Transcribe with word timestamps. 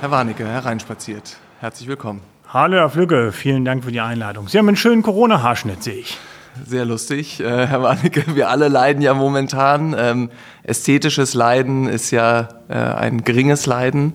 Herr 0.00 0.12
Warnecke, 0.12 0.46
hereinspaziert. 0.46 1.38
Herzlich 1.58 1.88
willkommen. 1.88 2.20
Hallo, 2.52 2.76
Herr 2.76 2.88
Flügge, 2.88 3.32
vielen 3.32 3.64
Dank 3.64 3.82
für 3.82 3.90
die 3.90 4.00
Einladung. 4.00 4.46
Sie 4.46 4.56
haben 4.56 4.68
einen 4.68 4.76
schönen 4.76 5.02
Corona-Haarschnitt, 5.02 5.82
sehe 5.82 5.96
ich. 5.96 6.16
Sehr 6.64 6.84
lustig, 6.84 7.40
äh, 7.40 7.66
Herr 7.66 7.82
Warnecke. 7.82 8.22
Wir 8.36 8.48
alle 8.48 8.68
leiden 8.68 9.02
ja 9.02 9.12
momentan. 9.12 9.96
Ähm, 9.98 10.30
ästhetisches 10.62 11.34
Leiden 11.34 11.88
ist 11.88 12.12
ja 12.12 12.48
äh, 12.68 12.74
ein 12.74 13.24
geringes 13.24 13.66
Leiden. 13.66 14.14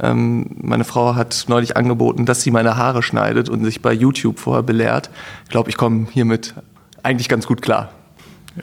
Ähm, 0.00 0.50
meine 0.62 0.84
Frau 0.84 1.16
hat 1.16 1.46
neulich 1.48 1.76
angeboten, 1.76 2.26
dass 2.26 2.42
sie 2.42 2.52
meine 2.52 2.76
Haare 2.76 3.02
schneidet 3.02 3.48
und 3.48 3.64
sich 3.64 3.82
bei 3.82 3.92
YouTube 3.92 4.38
vorher 4.38 4.62
belehrt. 4.62 5.10
Ich 5.44 5.50
glaube, 5.50 5.68
ich 5.68 5.76
komme 5.76 6.06
hiermit 6.12 6.54
eigentlich 7.02 7.28
ganz 7.28 7.48
gut 7.48 7.60
klar. 7.60 7.90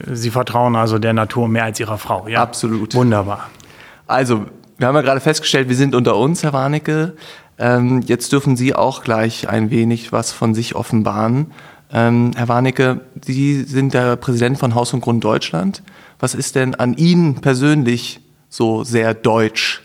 Sie 0.10 0.29
vertrauen 0.29 0.78
also 0.78 1.00
der 1.00 1.11
Natur 1.11 1.50
mehr 1.50 1.65
als 1.65 1.82
Ihrer 1.82 1.97
Frau, 1.97 2.29
ja? 2.29 2.42
Absolut. 2.42 2.96
Wunderbar. 2.96 3.50
Also, 4.07 4.46
wir 4.82 4.88
haben 4.88 4.96
ja 4.96 5.02
gerade 5.02 5.21
festgestellt, 5.21 5.70
wir 5.70 5.76
sind 5.76 5.94
unter 5.94 6.18
uns, 6.18 6.42
Herr 6.42 6.54
Warnecke. 6.54 7.14
Ähm, 7.60 8.02
jetzt 8.02 8.32
dürfen 8.32 8.58
Sie 8.58 8.74
auch 8.74 9.04
gleich 9.04 9.48
ein 9.48 9.70
wenig 9.70 10.12
was 10.12 10.32
von 10.32 10.56
sich 10.56 10.74
offenbaren. 10.74 11.52
Ähm, 11.94 12.32
Herr 12.36 12.48
Warnecke, 12.48 13.02
Sie 13.24 13.62
sind 13.62 13.94
der 13.94 14.16
Präsident 14.16 14.57
von 14.57 14.74
Haus 14.74 14.92
und 14.96 15.02
Grund 15.02 15.24
Deutschland. 15.24 15.84
Was 16.20 16.34
ist 16.34 16.56
denn 16.56 16.74
an 16.74 16.96
Ihnen 16.96 17.42
persönlich 17.42 18.21
so 18.50 18.84
sehr 18.84 19.14
deutsch? 19.14 19.84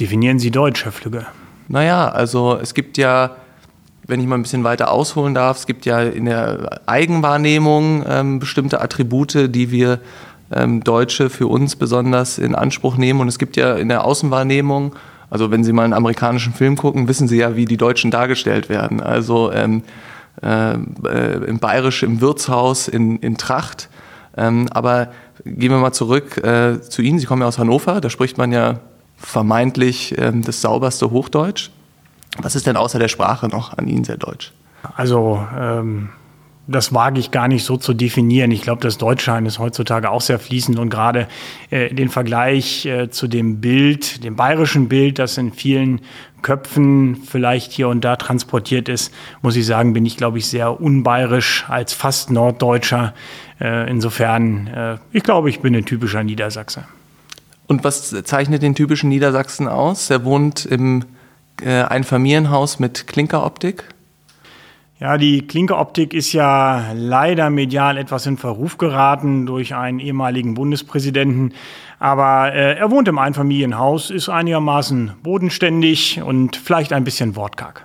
Definieren 0.00 0.38
Sie 0.38 0.50
Deutsch, 0.50 0.86
Herr 0.86 0.92
Flügge. 0.92 1.26
Naja, 1.68 2.08
also 2.08 2.56
es 2.56 2.72
gibt 2.72 2.96
ja, 2.96 3.36
wenn 4.06 4.18
ich 4.18 4.26
mal 4.26 4.36
ein 4.36 4.42
bisschen 4.42 4.64
weiter 4.64 4.92
ausholen 4.92 5.34
darf, 5.34 5.58
es 5.58 5.66
gibt 5.66 5.84
ja 5.84 6.00
in 6.00 6.24
der 6.24 6.80
Eigenwahrnehmung 6.86 8.02
ähm, 8.08 8.38
bestimmte 8.38 8.80
Attribute, 8.80 9.54
die 9.54 9.70
wir 9.70 10.00
ähm, 10.54 10.82
Deutsche 10.84 11.30
für 11.30 11.46
uns 11.46 11.76
besonders 11.76 12.38
in 12.38 12.54
Anspruch 12.54 12.96
nehmen. 12.96 13.20
Und 13.20 13.28
es 13.28 13.38
gibt 13.38 13.56
ja 13.56 13.74
in 13.74 13.88
der 13.88 14.04
Außenwahrnehmung, 14.04 14.94
also 15.30 15.50
wenn 15.50 15.64
Sie 15.64 15.72
mal 15.72 15.84
einen 15.84 15.94
amerikanischen 15.94 16.52
Film 16.52 16.76
gucken, 16.76 17.08
wissen 17.08 17.28
Sie 17.28 17.38
ja, 17.38 17.56
wie 17.56 17.64
die 17.64 17.78
Deutschen 17.78 18.10
dargestellt 18.10 18.68
werden. 18.68 19.00
Also 19.00 19.50
ähm, 19.52 19.82
äh, 20.42 20.74
im 20.74 21.58
Bayerisch 21.58 22.02
im 22.02 22.20
Wirtshaus 22.20 22.88
in, 22.88 23.18
in 23.18 23.36
Tracht. 23.36 23.88
Ähm, 24.36 24.68
aber 24.72 25.08
gehen 25.44 25.70
wir 25.70 25.78
mal 25.78 25.92
zurück 25.92 26.38
äh, 26.38 26.80
zu 26.80 27.02
Ihnen. 27.02 27.18
Sie 27.18 27.26
kommen 27.26 27.42
ja 27.42 27.48
aus 27.48 27.58
Hannover, 27.58 28.00
da 28.00 28.10
spricht 28.10 28.38
man 28.38 28.52
ja 28.52 28.80
vermeintlich 29.16 30.16
ähm, 30.18 30.42
das 30.42 30.60
sauberste 30.60 31.10
Hochdeutsch. 31.10 31.70
Was 32.40 32.54
ist 32.54 32.66
denn 32.66 32.76
außer 32.76 32.98
der 32.98 33.08
Sprache 33.08 33.48
noch 33.48 33.76
an 33.76 33.88
Ihnen 33.88 34.04
sehr 34.04 34.16
deutsch? 34.16 34.52
Also 34.96 35.46
ähm, 35.58 36.08
das 36.66 36.94
wage 36.94 37.18
ich 37.18 37.30
gar 37.30 37.48
nicht 37.48 37.64
so 37.64 37.76
zu 37.76 37.92
definieren. 37.92 38.50
Ich 38.52 38.62
glaube, 38.62 38.82
das 38.82 38.96
Deutschsein 38.98 39.46
ist 39.46 39.58
heutzutage 39.58 40.10
auch 40.10 40.20
sehr 40.20 40.38
fließend 40.38 40.78
und 40.78 40.90
gerade 40.90 41.26
äh, 41.70 41.92
den 41.92 42.08
Vergleich 42.08 42.86
äh, 42.86 43.10
zu 43.10 43.26
dem 43.26 43.60
Bild, 43.60 44.22
dem 44.24 44.36
bayerischen 44.36 44.88
Bild, 44.88 45.18
das 45.18 45.38
in 45.38 45.52
vielen 45.52 46.00
Köpfen 46.42 47.16
vielleicht 47.24 47.72
hier 47.72 47.88
und 47.88 48.04
da 48.04 48.16
transportiert 48.16 48.88
ist, 48.88 49.12
muss 49.42 49.56
ich 49.56 49.66
sagen, 49.66 49.92
bin 49.92 50.06
ich, 50.06 50.16
glaube 50.16 50.38
ich, 50.38 50.46
sehr 50.46 50.80
unbayerisch 50.80 51.64
als 51.68 51.92
fast 51.92 52.30
Norddeutscher. 52.30 53.14
Äh, 53.60 53.90
insofern, 53.90 54.66
äh, 54.68 54.98
ich 55.12 55.22
glaube, 55.22 55.50
ich 55.50 55.60
bin 55.60 55.74
ein 55.74 55.84
typischer 55.84 56.22
Niedersachse. 56.22 56.84
Und 57.66 57.84
was 57.84 58.14
zeichnet 58.24 58.62
den 58.62 58.74
typischen 58.74 59.08
Niedersachsen 59.08 59.68
aus? 59.68 60.10
Er 60.10 60.24
wohnt 60.24 60.66
im 60.66 61.04
äh, 61.62 61.82
Einfamilienhaus 61.82 62.78
mit 62.78 63.06
Klinkeroptik. 63.06 63.84
Ja, 65.02 65.18
die 65.18 65.44
Klinkeoptik 65.44 66.14
ist 66.14 66.32
ja 66.32 66.92
leider 66.94 67.50
medial 67.50 67.98
etwas 67.98 68.24
in 68.26 68.36
Verruf 68.36 68.78
geraten 68.78 69.46
durch 69.46 69.74
einen 69.74 69.98
ehemaligen 69.98 70.54
Bundespräsidenten. 70.54 71.54
Aber 71.98 72.54
äh, 72.54 72.78
er 72.78 72.88
wohnt 72.92 73.08
im 73.08 73.18
Einfamilienhaus, 73.18 74.10
ist 74.10 74.28
einigermaßen 74.28 75.14
bodenständig 75.24 76.22
und 76.22 76.54
vielleicht 76.54 76.92
ein 76.92 77.02
bisschen 77.02 77.34
wortkarg. 77.34 77.84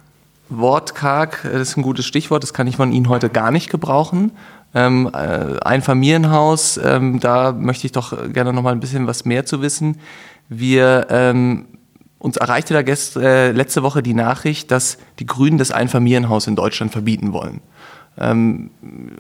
Wortkarg, 0.49 1.41
das 1.41 1.69
ist 1.69 1.77
ein 1.77 1.81
gutes 1.81 2.05
Stichwort, 2.05 2.43
das 2.43 2.53
kann 2.53 2.67
ich 2.67 2.77
von 2.77 2.91
Ihnen 2.91 3.09
heute 3.09 3.29
gar 3.29 3.49
nicht 3.49 3.71
gebrauchen. 3.71 4.31
Ähm, 4.75 5.09
äh, 5.11 5.57
ein 5.65 5.81
Familienhaus, 5.81 6.77
ähm, 6.77 7.19
da 7.19 7.51
möchte 7.51 7.87
ich 7.87 7.93
doch 7.93 8.31
gerne 8.31 8.53
noch 8.53 8.61
mal 8.61 8.73
ein 8.73 8.79
bisschen 8.79 9.07
was 9.07 9.25
mehr 9.25 9.43
zu 9.43 9.63
wissen. 9.63 9.97
Wir 10.49 11.07
ähm, 11.09 11.65
uns 12.19 12.37
erreichte 12.37 12.73
da 12.73 12.81
gest, 12.81 13.15
äh, 13.15 13.51
letzte 13.51 13.83
Woche 13.83 14.01
die 14.01 14.13
Nachricht, 14.13 14.71
dass 14.71 14.97
die 15.19 15.25
Grünen 15.25 15.57
das 15.57 15.71
Einfamilienhaus 15.71 16.47
in 16.47 16.55
Deutschland 16.55 16.91
verbieten 16.91 17.33
wollen. 17.33 17.61
Ähm, 18.19 18.71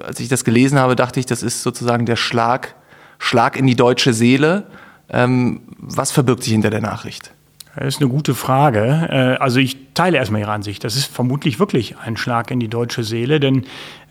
als 0.05 0.19
ich 0.19 0.27
das 0.27 0.43
gelesen 0.43 0.79
habe, 0.79 0.95
dachte 0.95 1.19
ich, 1.19 1.25
das 1.25 1.43
ist 1.43 1.61
sozusagen 1.61 2.05
der 2.05 2.15
Schlag, 2.15 2.75
Schlag 3.19 3.57
in 3.57 3.67
die 3.67 3.75
deutsche 3.75 4.13
Seele. 4.13 4.65
Ähm, 5.09 5.61
was 5.77 6.11
verbirgt 6.11 6.43
sich 6.43 6.53
hinter 6.53 6.69
der 6.69 6.81
Nachricht? 6.81 7.31
Das 7.75 7.95
ist 7.95 8.01
eine 8.01 8.09
gute 8.09 8.33
Frage. 8.33 9.07
Äh, 9.11 9.41
also 9.41 9.59
ich 9.59 9.93
teile 9.93 10.17
erstmal 10.17 10.41
Ihre 10.41 10.51
Ansicht. 10.51 10.83
Das 10.83 10.95
ist 10.95 11.05
vermutlich 11.05 11.59
wirklich 11.59 11.95
ein 11.99 12.17
Schlag 12.17 12.49
in 12.49 12.59
die 12.59 12.67
deutsche 12.67 13.03
Seele, 13.03 13.39
denn 13.39 13.65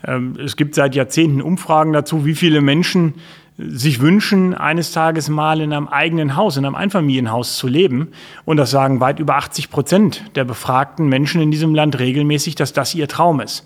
ähm, 0.05 0.37
es 0.43 0.55
gibt 0.55 0.75
seit 0.75 0.95
Jahrzehnten 0.95 1.41
Umfragen 1.41 1.91
dazu, 1.91 2.25
wie 2.25 2.35
viele 2.35 2.61
Menschen 2.61 3.15
sich 3.57 4.01
wünschen, 4.01 4.53
eines 4.53 4.91
Tages 4.91 5.29
mal 5.29 5.61
in 5.61 5.73
einem 5.73 5.87
eigenen 5.87 6.35
Haus, 6.35 6.57
in 6.57 6.65
einem 6.65 6.75
Einfamilienhaus 6.75 7.57
zu 7.57 7.67
leben. 7.67 8.09
Und 8.45 8.57
das 8.57 8.69
sagen 8.69 8.99
weit 8.99 9.19
über 9.19 9.35
80 9.35 9.69
Prozent 9.71 10.23
der 10.35 10.45
befragten 10.45 11.07
Menschen 11.07 11.41
in 11.41 11.49
diesem 11.49 11.73
Land 11.73 11.97
regelmäßig, 11.97 12.55
dass 12.55 12.73
das 12.73 12.93
ihr 12.93 13.07
Traum 13.07 13.39
ist. 13.39 13.65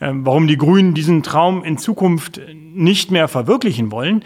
Ähm, 0.00 0.24
warum 0.24 0.46
die 0.46 0.56
Grünen 0.56 0.94
diesen 0.94 1.22
Traum 1.22 1.64
in 1.64 1.76
Zukunft 1.76 2.40
nicht 2.54 3.10
mehr 3.10 3.28
verwirklichen 3.28 3.90
wollen, 3.90 4.24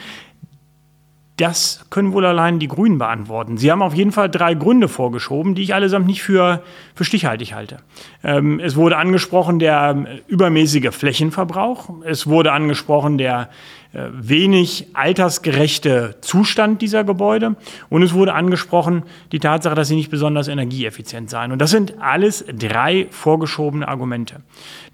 das 1.37 1.85
können 1.91 2.13
wohl 2.13 2.25
allein 2.25 2.59
die 2.59 2.69
Grünen 2.69 2.97
beantworten. 2.97 3.59
Sie 3.59 3.71
haben 3.71 3.83
auf 3.83 3.95
jeden 3.95 4.11
Fall 4.11 4.31
drei 4.31 4.55
Gründe 4.55 4.89
vorgeschoben, 4.89 5.55
die 5.55 5.63
ich 5.63 5.75
allesamt 5.75 6.07
nicht 6.07 6.23
für, 6.23 6.63
für 6.95 7.05
stichhaltig 7.05 7.53
halte. 7.53 7.79
Ähm, 8.25 8.59
es 8.59 8.75
wurde 8.75 8.97
angesprochen 8.97 9.59
der 9.59 9.91
ähm, 9.91 10.07
übermäßige 10.29 10.95
Flächenverbrauch. 10.95 11.91
Es 12.05 12.27
wurde 12.27 12.53
angesprochen 12.53 13.19
der 13.19 13.51
äh, 13.93 14.09
wenig 14.13 14.89
altersgerechte 14.95 16.17
Zustand 16.23 16.81
dieser 16.81 17.05
Gebäude. 17.05 17.57
Und 17.91 18.03
es 18.03 18.15
wurde 18.15 18.33
angesprochen 18.33 19.03
die 19.31 19.39
Tatsache, 19.39 19.75
dass 19.75 19.89
sie 19.89 19.97
nicht 19.97 20.11
besonders 20.11 20.49
energieeffizient 20.49 21.29
seien. 21.29 21.53
Und 21.53 21.61
das 21.61 21.71
sind 21.71 22.01
alles 22.01 22.47
drei 22.51 23.09
vorgeschobene 23.11 23.87
Argumente. 23.87 24.37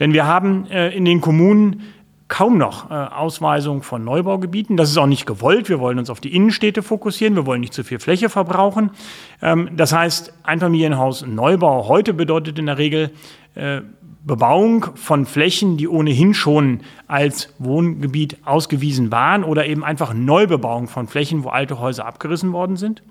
Denn 0.00 0.12
wir 0.12 0.26
haben 0.26 0.66
äh, 0.70 0.90
in 0.90 1.04
den 1.04 1.20
Kommunen 1.20 1.82
kaum 2.32 2.56
noch 2.56 2.90
äh, 2.90 2.94
Ausweisung 2.94 3.82
von 3.82 4.04
Neubaugebieten. 4.04 4.78
Das 4.78 4.88
ist 4.88 4.96
auch 4.96 5.06
nicht 5.06 5.26
gewollt. 5.26 5.68
Wir 5.68 5.80
wollen 5.80 5.98
uns 5.98 6.08
auf 6.08 6.18
die 6.18 6.34
Innenstädte 6.34 6.82
fokussieren. 6.82 7.36
Wir 7.36 7.44
wollen 7.44 7.60
nicht 7.60 7.74
zu 7.74 7.84
viel 7.84 7.98
Fläche 7.98 8.30
verbrauchen. 8.30 8.90
Ähm, 9.42 9.68
das 9.76 9.92
heißt, 9.92 10.32
Einfamilienhaus 10.42 11.26
Neubau 11.26 11.88
heute 11.88 12.14
bedeutet 12.14 12.58
in 12.58 12.64
der 12.64 12.78
Regel 12.78 13.10
äh, 13.54 13.82
Bebauung 14.24 14.86
von 14.94 15.26
Flächen, 15.26 15.76
die 15.76 15.86
ohnehin 15.86 16.32
schon 16.32 16.80
als 17.06 17.52
Wohngebiet 17.58 18.38
ausgewiesen 18.46 19.12
waren 19.12 19.44
oder 19.44 19.66
eben 19.66 19.84
einfach 19.84 20.14
Neubebauung 20.14 20.88
von 20.88 21.08
Flächen, 21.08 21.44
wo 21.44 21.50
alte 21.50 21.80
Häuser 21.80 22.06
abgerissen 22.06 22.54
worden 22.54 22.76
sind. 22.76 23.02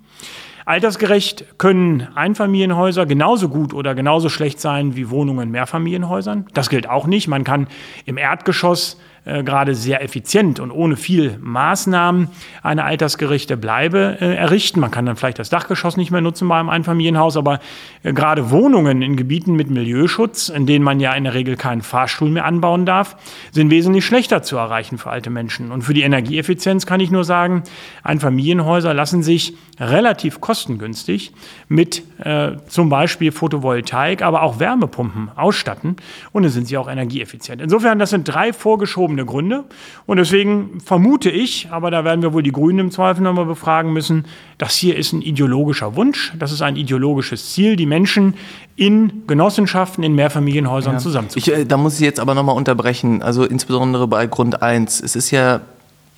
Altersgerecht 0.65 1.59
können 1.59 2.07
Einfamilienhäuser 2.15 3.05
genauso 3.05 3.49
gut 3.49 3.73
oder 3.73 3.93
genauso 3.93 4.29
schlecht 4.29 4.59
sein 4.59 4.95
wie 4.95 5.11
Wohnungen 5.11 5.43
in 5.43 5.51
Mehrfamilienhäusern. 5.51 6.45
Das 6.53 6.69
gilt 6.69 6.89
auch 6.89 7.05
nicht. 7.05 7.27
Man 7.27 7.43
kann 7.43 7.67
im 8.05 8.17
Erdgeschoss 8.17 8.97
äh, 9.23 9.43
gerade 9.43 9.75
sehr 9.75 10.03
effizient 10.03 10.59
und 10.59 10.71
ohne 10.71 10.95
viel 10.95 11.37
Maßnahmen 11.39 12.29
eine 12.63 12.85
altersgerechte 12.85 13.55
Bleibe 13.55 14.17
äh, 14.19 14.33
errichten. 14.35 14.79
Man 14.79 14.89
kann 14.89 15.05
dann 15.05 15.15
vielleicht 15.15 15.37
das 15.37 15.51
Dachgeschoss 15.51 15.95
nicht 15.95 16.09
mehr 16.09 16.21
nutzen 16.21 16.47
bei 16.47 16.59
einem 16.59 16.69
Einfamilienhaus, 16.69 17.37
aber 17.37 17.59
äh, 18.01 18.13
gerade 18.13 18.49
Wohnungen 18.49 19.03
in 19.03 19.15
Gebieten 19.17 19.53
mit 19.53 19.69
Milieuschutz, 19.69 20.49
in 20.49 20.65
denen 20.65 20.83
man 20.83 20.99
ja 20.99 21.13
in 21.13 21.25
der 21.25 21.35
Regel 21.35 21.55
keinen 21.55 21.83
Fahrstuhl 21.83 22.31
mehr 22.31 22.45
anbauen 22.45 22.87
darf, 22.87 23.15
sind 23.51 23.69
wesentlich 23.69 24.05
schlechter 24.05 24.41
zu 24.41 24.57
erreichen 24.57 24.97
für 24.97 25.11
alte 25.11 25.29
Menschen. 25.29 25.71
Und 25.71 25.83
für 25.83 25.93
die 25.93 26.01
Energieeffizienz 26.01 26.87
kann 26.87 26.99
ich 26.99 27.11
nur 27.11 27.23
sagen, 27.23 27.61
Einfamilienhäuser 28.01 28.95
lassen 28.95 29.21
sich 29.21 29.53
relativ 29.79 30.41
kostengünstig 30.41 31.31
mit 31.67 32.03
äh, 32.23 32.53
zum 32.67 32.89
Beispiel 32.89 33.31
Photovoltaik, 33.31 34.23
aber 34.23 34.41
auch 34.41 34.59
Wärmepumpen 34.59 35.29
ausstatten 35.35 35.95
und 36.31 36.43
dann 36.43 36.51
sind 36.51 36.67
sie 36.67 36.77
auch 36.77 36.89
energieeffizient. 36.89 37.61
Insofern, 37.61 37.99
das 37.99 38.11
sind 38.11 38.25
drei 38.25 38.51
vorgeschobene 38.53 39.10
ausgewogene 39.11 39.25
Gründe. 39.25 39.63
Und 40.05 40.17
deswegen 40.17 40.79
vermute 40.81 41.29
ich, 41.29 41.69
aber 41.71 41.91
da 41.91 42.03
werden 42.03 42.21
wir 42.21 42.33
wohl 42.33 42.43
die 42.43 42.51
Grünen 42.51 42.79
im 42.79 42.91
Zweifel 42.91 43.21
nochmal 43.21 43.45
befragen 43.45 43.93
müssen, 43.93 44.25
das 44.57 44.75
hier 44.75 44.95
ist 44.95 45.13
ein 45.13 45.21
ideologischer 45.21 45.95
Wunsch, 45.95 46.33
das 46.37 46.51
ist 46.51 46.61
ein 46.61 46.75
ideologisches 46.75 47.53
Ziel, 47.53 47.75
die 47.75 47.85
Menschen 47.85 48.35
in 48.75 49.23
Genossenschaften, 49.27 50.03
in 50.03 50.13
Mehrfamilienhäusern 50.15 50.93
ja. 50.93 50.99
zusammenzubringen. 50.99 51.61
Äh, 51.61 51.65
da 51.65 51.77
muss 51.77 51.95
ich 51.95 52.01
jetzt 52.01 52.19
aber 52.19 52.33
nochmal 52.33 52.55
unterbrechen, 52.55 53.21
also 53.21 53.43
insbesondere 53.43 54.07
bei 54.07 54.27
Grund 54.27 54.61
1. 54.61 55.01
Es 55.01 55.15
ist 55.15 55.31
ja 55.31 55.61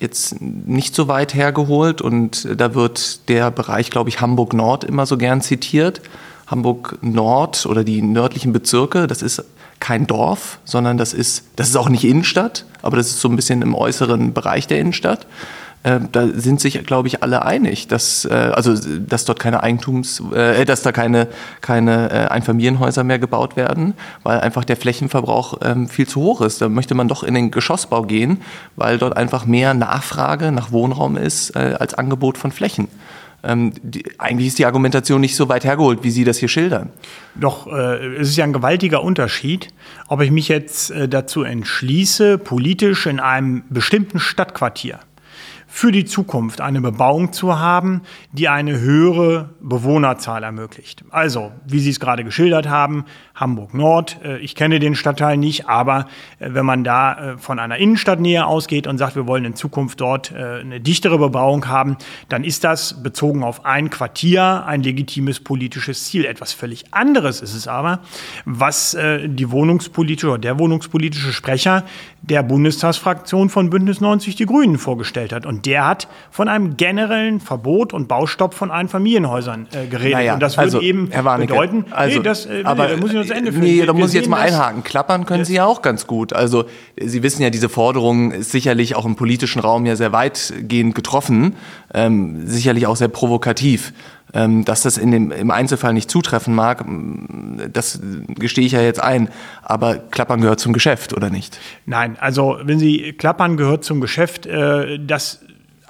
jetzt 0.00 0.40
nicht 0.40 0.94
so 0.94 1.08
weit 1.08 1.34
hergeholt 1.34 2.02
und 2.02 2.48
da 2.56 2.74
wird 2.74 3.28
der 3.28 3.50
Bereich, 3.50 3.90
glaube 3.90 4.08
ich, 4.10 4.20
Hamburg 4.20 4.52
Nord 4.52 4.84
immer 4.84 5.06
so 5.06 5.16
gern 5.16 5.40
zitiert. 5.40 6.00
Hamburg 6.46 6.98
Nord 7.02 7.66
oder 7.66 7.84
die 7.84 8.02
nördlichen 8.02 8.52
Bezirke, 8.52 9.06
das 9.06 9.22
ist 9.22 9.44
kein 9.80 10.06
Dorf, 10.06 10.58
sondern 10.64 10.96
das 10.96 11.12
ist, 11.12 11.44
das 11.56 11.68
ist 11.68 11.76
auch 11.76 11.88
nicht 11.88 12.04
Innenstadt, 12.04 12.64
aber 12.82 12.96
das 12.96 13.08
ist 13.08 13.20
so 13.20 13.28
ein 13.28 13.36
bisschen 13.36 13.62
im 13.62 13.74
äußeren 13.74 14.32
Bereich 14.32 14.66
der 14.66 14.78
Innenstadt. 14.80 15.26
äh, 15.84 16.00
da 16.10 16.26
sind 16.28 16.60
sich, 16.60 16.84
glaube 16.84 17.08
ich, 17.08 17.22
alle 17.22 17.44
einig, 17.44 17.88
dass, 17.88 18.24
äh, 18.24 18.32
also, 18.32 18.74
dass 18.74 19.24
dort 19.26 19.38
keine 19.38 19.62
Eigentums, 19.62 20.22
äh, 20.34 20.64
dass 20.64 20.82
da 20.82 20.92
keine, 20.92 21.28
keine 21.60 22.10
äh, 22.10 22.26
Einfamilienhäuser 22.28 23.04
mehr 23.04 23.18
gebaut 23.18 23.56
werden, 23.56 23.94
weil 24.22 24.40
einfach 24.40 24.64
der 24.64 24.76
Flächenverbrauch 24.76 25.58
ähm, 25.62 25.88
viel 25.88 26.08
zu 26.08 26.22
hoch 26.22 26.40
ist. 26.40 26.62
Da 26.62 26.68
möchte 26.68 26.94
man 26.94 27.08
doch 27.08 27.22
in 27.22 27.34
den 27.34 27.50
Geschossbau 27.50 28.02
gehen, 28.02 28.40
weil 28.76 28.98
dort 28.98 29.16
einfach 29.16 29.44
mehr 29.44 29.74
Nachfrage 29.74 30.50
nach 30.50 30.72
Wohnraum 30.72 31.16
ist 31.16 31.54
äh, 31.54 31.76
als 31.78 31.94
Angebot 31.94 32.38
von 32.38 32.50
Flächen. 32.50 32.88
Ähm, 33.44 33.72
die, 33.82 34.04
eigentlich 34.18 34.48
ist 34.48 34.58
die 34.58 34.66
Argumentation 34.66 35.20
nicht 35.20 35.36
so 35.36 35.48
weit 35.48 35.64
hergeholt, 35.64 36.02
wie 36.02 36.10
Sie 36.10 36.24
das 36.24 36.38
hier 36.38 36.48
schildern. 36.48 36.90
Doch, 37.34 37.66
äh, 37.66 38.16
es 38.16 38.30
ist 38.30 38.36
ja 38.36 38.44
ein 38.44 38.52
gewaltiger 38.52 39.02
Unterschied, 39.02 39.68
ob 40.08 40.20
ich 40.22 40.30
mich 40.30 40.48
jetzt 40.48 40.90
äh, 40.90 41.08
dazu 41.08 41.42
entschließe, 41.42 42.38
politisch 42.38 43.06
in 43.06 43.20
einem 43.20 43.64
bestimmten 43.68 44.18
Stadtquartier 44.18 45.00
für 45.74 45.90
die 45.90 46.04
Zukunft 46.04 46.60
eine 46.60 46.80
Bebauung 46.80 47.32
zu 47.32 47.58
haben, 47.58 48.02
die 48.30 48.48
eine 48.48 48.78
höhere 48.78 49.50
Bewohnerzahl 49.60 50.44
ermöglicht. 50.44 51.04
Also, 51.10 51.50
wie 51.66 51.80
Sie 51.80 51.90
es 51.90 51.98
gerade 51.98 52.22
geschildert 52.22 52.68
haben, 52.68 53.06
Hamburg 53.34 53.74
Nord, 53.74 54.18
äh, 54.22 54.38
ich 54.38 54.54
kenne 54.54 54.78
den 54.78 54.94
Stadtteil 54.94 55.36
nicht, 55.36 55.68
aber 55.68 56.06
äh, 56.38 56.50
wenn 56.52 56.64
man 56.64 56.84
da 56.84 57.32
äh, 57.32 57.38
von 57.38 57.58
einer 57.58 57.76
Innenstadtnähe 57.76 58.46
ausgeht 58.46 58.86
und 58.86 58.98
sagt, 58.98 59.16
wir 59.16 59.26
wollen 59.26 59.44
in 59.44 59.56
Zukunft 59.56 60.00
dort 60.00 60.32
eine 60.32 60.80
dichtere 60.80 61.18
Bebauung 61.18 61.66
haben, 61.66 61.96
dann 62.28 62.44
ist 62.44 62.62
das 62.62 63.02
bezogen 63.02 63.42
auf 63.42 63.64
ein 63.64 63.90
Quartier 63.90 64.64
ein 64.66 64.82
legitimes 64.82 65.40
politisches 65.40 66.04
Ziel. 66.04 66.24
Etwas 66.24 66.52
völlig 66.52 66.84
anderes 66.92 67.40
ist 67.40 67.54
es 67.54 67.66
aber, 67.66 68.00
was 68.44 68.96
die 68.96 69.50
wohnungspolitische 69.50 70.28
oder 70.28 70.38
der 70.38 70.58
wohnungspolitische 70.58 71.32
Sprecher 71.32 71.84
der 72.22 72.42
Bundestagsfraktion 72.42 73.50
von 73.50 73.70
Bündnis 73.70 74.00
90 74.00 74.36
Die 74.36 74.46
Grünen 74.46 74.78
vorgestellt 74.78 75.32
hat. 75.32 75.46
Und 75.46 75.63
der 75.64 75.86
hat 75.86 76.08
von 76.30 76.48
einem 76.48 76.76
generellen 76.76 77.40
Verbot 77.40 77.92
und 77.92 78.08
Baustopp 78.08 78.54
von 78.54 78.70
Einfamilienhäusern 78.70 79.68
äh, 79.72 79.86
geredet. 79.86 80.12
Naja, 80.12 80.34
und 80.34 80.40
das 80.40 80.58
also, 80.58 80.78
würde 80.78 80.86
eben 80.86 81.08
bedeuten, 81.08 81.86
also, 81.90 82.18
nee, 82.18 82.22
das, 82.22 82.46
äh, 82.46 82.62
aber, 82.64 82.88
nee, 82.88 82.96
muss 82.96 83.10
ich 83.10 83.16
noch 83.16 83.26
zu 83.26 83.34
Ende 83.34 83.52
führen. 83.52 83.64
Nee, 83.64 83.86
da 83.86 83.92
muss 83.92 84.10
ich 84.10 84.16
jetzt 84.16 84.28
mal 84.28 84.40
einhaken. 84.40 84.84
Klappern 84.84 85.26
können 85.26 85.44
Sie 85.44 85.54
ja 85.54 85.64
auch 85.64 85.82
ganz 85.82 86.06
gut. 86.06 86.32
Also 86.32 86.64
Sie 87.00 87.22
wissen 87.22 87.42
ja, 87.42 87.50
diese 87.50 87.68
Forderung 87.68 88.32
ist 88.32 88.50
sicherlich 88.50 88.96
auch 88.96 89.04
im 89.04 89.16
politischen 89.16 89.60
Raum 89.60 89.86
ja 89.86 89.96
sehr 89.96 90.12
weitgehend 90.12 90.94
getroffen, 90.94 91.56
ähm, 91.92 92.46
sicherlich 92.46 92.86
auch 92.86 92.96
sehr 92.96 93.08
provokativ. 93.08 93.92
Ähm, 94.36 94.64
dass 94.64 94.82
das 94.82 94.98
in 94.98 95.12
dem, 95.12 95.30
im 95.30 95.52
Einzelfall 95.52 95.92
nicht 95.92 96.10
zutreffen 96.10 96.56
mag, 96.56 96.84
das 97.72 98.00
gestehe 98.26 98.66
ich 98.66 98.72
ja 98.72 98.80
jetzt 98.80 99.00
ein. 99.00 99.28
Aber 99.62 99.96
Klappern 99.96 100.40
gehört 100.40 100.58
zum 100.58 100.72
Geschäft, 100.72 101.12
oder 101.12 101.30
nicht? 101.30 101.60
Nein, 101.86 102.16
also 102.18 102.58
wenn 102.64 102.80
Sie 102.80 103.12
Klappern 103.12 103.56
gehört 103.56 103.84
zum 103.84 104.00
Geschäft, 104.00 104.46
äh, 104.46 104.98
das 104.98 105.43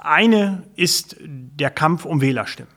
eine 0.07 0.63
ist 0.75 1.17
der 1.19 1.69
Kampf 1.69 2.05
um 2.05 2.21
Wählerstimmen. 2.21 2.73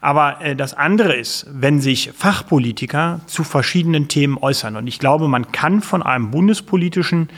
Aber 0.00 0.40
äh, 0.40 0.54
das 0.54 0.74
andere 0.74 1.14
ist, 1.14 1.46
wenn 1.50 1.80
sich 1.80 2.12
Fachpolitiker 2.12 3.20
zu 3.26 3.44
verschiedenen 3.44 4.08
Themen 4.08 4.38
äußern. 4.38 4.76
Und 4.76 4.86
ich 4.86 4.98
glaube, 4.98 5.28
man 5.28 5.52
kann 5.52 5.80
von 5.80 6.02
einem 6.02 6.30
bundespolitischen 6.30 7.28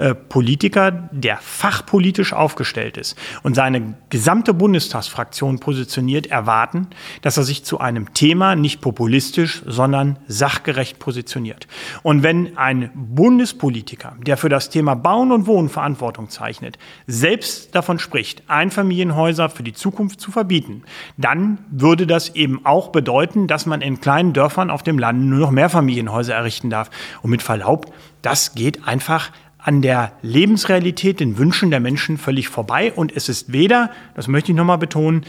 äh, 0.00 0.14
Politiker, 0.14 0.90
der 1.12 1.36
fachpolitisch 1.36 2.32
aufgestellt 2.32 2.96
ist 2.96 3.18
und 3.42 3.54
seine 3.54 3.96
gesamte 4.08 4.54
Bundestagsfraktion 4.54 5.58
positioniert, 5.58 6.28
erwarten, 6.28 6.86
dass 7.20 7.36
er 7.36 7.42
sich 7.42 7.64
zu 7.64 7.80
einem 7.80 8.14
Thema 8.14 8.56
nicht 8.56 8.80
populistisch, 8.80 9.62
sondern 9.66 10.18
sachgerecht 10.26 10.98
positioniert. 10.98 11.68
Und 12.02 12.22
wenn 12.22 12.56
ein 12.56 12.90
Bundespolitiker, 12.94 14.16
der 14.26 14.38
für 14.38 14.48
das 14.48 14.70
Thema 14.70 14.94
Bauen 14.94 15.32
und 15.32 15.46
Wohnen 15.46 15.68
Verantwortung 15.68 16.30
zeichnet, 16.30 16.78
selbst 17.06 17.74
davon 17.74 17.98
spricht, 17.98 18.44
Einfamilienhäuser 18.48 19.50
für 19.50 19.62
die 19.62 19.74
Zukunft 19.74 20.18
zu 20.18 20.30
verbieten, 20.30 20.82
dann 21.18 21.58
würde 21.70 22.06
das 22.06 22.34
eben 22.34 22.64
auch 22.64 22.88
bedeuten, 22.88 23.48
dass 23.48 23.66
man 23.66 23.82
in 23.82 24.00
kleinen 24.00 24.32
Dörfern 24.32 24.70
auf 24.70 24.82
dem 24.82 24.98
Land 24.98 25.20
nur 25.20 25.40
noch 25.40 25.50
Mehrfamilienhäuser 25.50 26.34
errichten 26.34 26.70
darf. 26.70 26.88
Und 27.20 27.28
mit 27.28 27.42
Verlaub, 27.42 27.92
das 28.22 28.54
geht 28.54 28.86
einfach 28.88 29.30
an 29.62 29.82
der 29.82 30.12
Lebensrealität, 30.22 31.20
den 31.20 31.38
Wünschen 31.38 31.70
der 31.70 31.80
Menschen 31.80 32.18
völlig 32.18 32.48
vorbei. 32.48 32.92
Und 32.92 33.14
es 33.14 33.28
ist 33.28 33.52
weder, 33.52 33.90
das 34.14 34.28
möchte 34.28 34.52
ich 34.52 34.56
nochmal 34.56 34.78
betonen, 34.78 35.24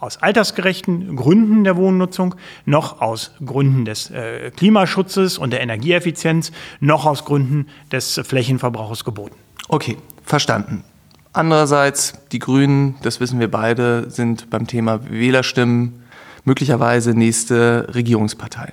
aus 0.00 0.18
altersgerechten 0.18 1.16
Gründen 1.16 1.64
der 1.64 1.76
Wohnnutzung, 1.76 2.36
noch 2.64 3.00
aus 3.00 3.32
Gründen 3.44 3.84
des 3.84 4.10
äh, 4.10 4.50
Klimaschutzes 4.52 5.38
und 5.38 5.50
der 5.50 5.60
Energieeffizienz, 5.60 6.52
noch 6.80 7.04
aus 7.04 7.24
Gründen 7.24 7.66
des 7.90 8.20
Flächenverbrauchs 8.22 9.04
geboten. 9.04 9.34
Okay, 9.68 9.96
verstanden. 10.24 10.84
Andererseits, 11.32 12.14
die 12.32 12.38
Grünen, 12.38 12.94
das 13.02 13.20
wissen 13.20 13.40
wir 13.40 13.50
beide, 13.50 14.10
sind 14.10 14.50
beim 14.50 14.66
Thema 14.66 15.10
Wählerstimmen 15.10 16.02
möglicherweise 16.44 17.14
nächste 17.14 17.88
Regierungspartei. 17.94 18.72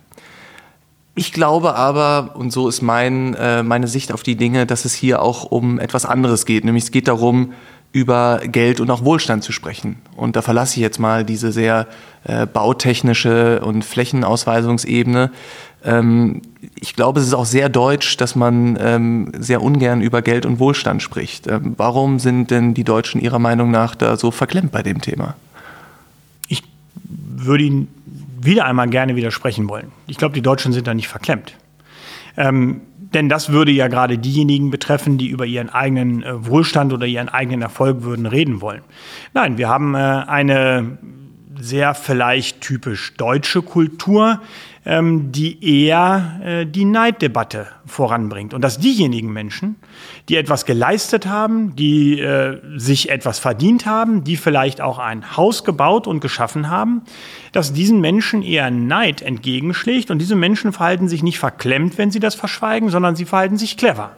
Ich 1.18 1.32
glaube 1.32 1.76
aber, 1.76 2.36
und 2.36 2.52
so 2.52 2.68
ist 2.68 2.82
mein, 2.82 3.34
äh, 3.36 3.64
meine 3.64 3.88
Sicht 3.88 4.12
auf 4.12 4.22
die 4.22 4.36
Dinge, 4.36 4.66
dass 4.66 4.84
es 4.84 4.94
hier 4.94 5.22
auch 5.22 5.46
um 5.46 5.80
etwas 5.80 6.06
anderes 6.06 6.46
geht. 6.46 6.66
Nämlich 6.66 6.84
es 6.84 6.92
geht 6.92 7.08
darum, 7.08 7.54
über 7.94 8.42
Geld 8.44 8.82
und 8.82 8.92
auch 8.92 9.06
Wohlstand 9.06 9.42
zu 9.42 9.54
sprechen. 9.54 9.96
Und 10.18 10.36
da 10.36 10.42
verlasse 10.42 10.76
ich 10.76 10.82
jetzt 10.82 11.00
mal 11.00 11.24
diese 11.24 11.54
sehr 11.54 11.88
äh, 12.26 12.46
bautechnische 12.46 13.62
und 13.62 13.86
Flächenausweisungsebene. 13.86 15.32
Ähm, 15.86 16.42
ich 16.78 16.94
glaube, 16.94 17.22
es 17.22 17.28
ist 17.28 17.34
auch 17.34 17.46
sehr 17.46 17.70
deutsch, 17.70 18.18
dass 18.18 18.36
man 18.36 18.78
ähm, 18.82 19.32
sehr 19.40 19.62
ungern 19.62 20.02
über 20.02 20.22
Geld 20.22 20.46
und 20.46 20.60
Wohlstand 20.60 21.02
spricht. 21.02 21.48
Ähm, 21.48 21.76
warum 21.78 22.20
sind 22.20 22.52
denn 22.52 22.74
die 22.74 22.84
Deutschen 22.84 23.22
Ihrer 23.22 23.40
Meinung 23.40 23.72
nach 23.72 23.96
da 23.96 24.18
so 24.18 24.32
verklemmt 24.32 24.74
bei 24.74 24.84
dem 24.84 25.00
Thema? 25.00 25.36
Ich 26.50 26.62
würde 27.06 27.64
Ihnen 27.64 27.88
wieder 28.46 28.66
einmal 28.66 28.90
gerne 28.90 29.16
widersprechen 29.16 29.68
wollen. 29.70 29.92
Ich 30.08 30.18
glaube, 30.18 30.34
die 30.34 30.42
Deutschen 30.42 30.74
sind 30.74 30.88
da 30.88 30.94
nicht 30.94 31.08
verklemmt. 31.08 31.56
Ähm, 32.38 32.82
denn 32.98 33.30
das 33.30 33.50
würde 33.50 33.72
ja 33.72 33.88
gerade 33.88 34.18
diejenigen 34.18 34.72
betreffen, 34.72 35.18
die 35.18 35.28
über 35.28 35.46
ihren 35.46 35.70
eigenen 35.70 36.24
äh, 36.24 36.46
Wohlstand 36.46 36.92
oder 36.92 37.06
ihren 37.06 37.30
eigenen 37.30 37.62
Erfolg 37.62 38.04
würden 38.04 38.26
reden 38.26 38.62
wollen. 38.62 38.82
Nein, 39.34 39.58
wir 39.58 39.70
haben 39.70 39.96
äh, 39.96 39.98
eine 39.98 40.98
sehr 41.66 41.96
vielleicht 41.96 42.62
typisch 42.62 43.14
deutsche 43.16 43.62
Kultur, 43.62 44.42
ähm, 44.86 45.32
die 45.32 45.84
eher 45.84 46.40
äh, 46.44 46.66
die 46.66 46.86
Neiddebatte 46.86 47.68
voranbringt. 47.88 48.54
Und 48.54 48.62
dass 48.62 48.78
diejenigen 48.78 49.34
Menschen, 49.34 49.78
die 50.30 50.36
etwas 50.36 50.66
geleistet 50.66 51.26
haben, 51.26 51.76
die 51.76 52.20
äh, 52.20 52.60
sich 52.78 53.10
etwas 53.10 53.40
verdient 53.40 53.88
haben, 53.88 54.24
die 54.24 54.38
vielleicht 54.38 54.82
auch 54.82 55.00
ein 55.00 55.36
Haus 55.36 55.64
gebaut 55.64 56.06
und 56.06 56.20
geschaffen 56.20 56.70
haben, 56.70 57.02
dass 57.52 57.74
diesen 57.74 58.00
Menschen 58.00 58.44
eher 58.44 58.70
Neid 58.70 59.24
entgegenschlägt. 59.24 60.12
Und 60.12 60.20
diese 60.20 60.36
Menschen 60.36 60.72
verhalten 60.72 61.08
sich 61.08 61.24
nicht 61.24 61.40
verklemmt, 61.40 61.98
wenn 61.98 62.12
sie 62.12 62.20
das 62.20 62.36
verschweigen, 62.36 62.90
sondern 62.90 63.16
sie 63.16 63.26
verhalten 63.26 63.58
sich 63.58 63.78
clever. 63.78 64.12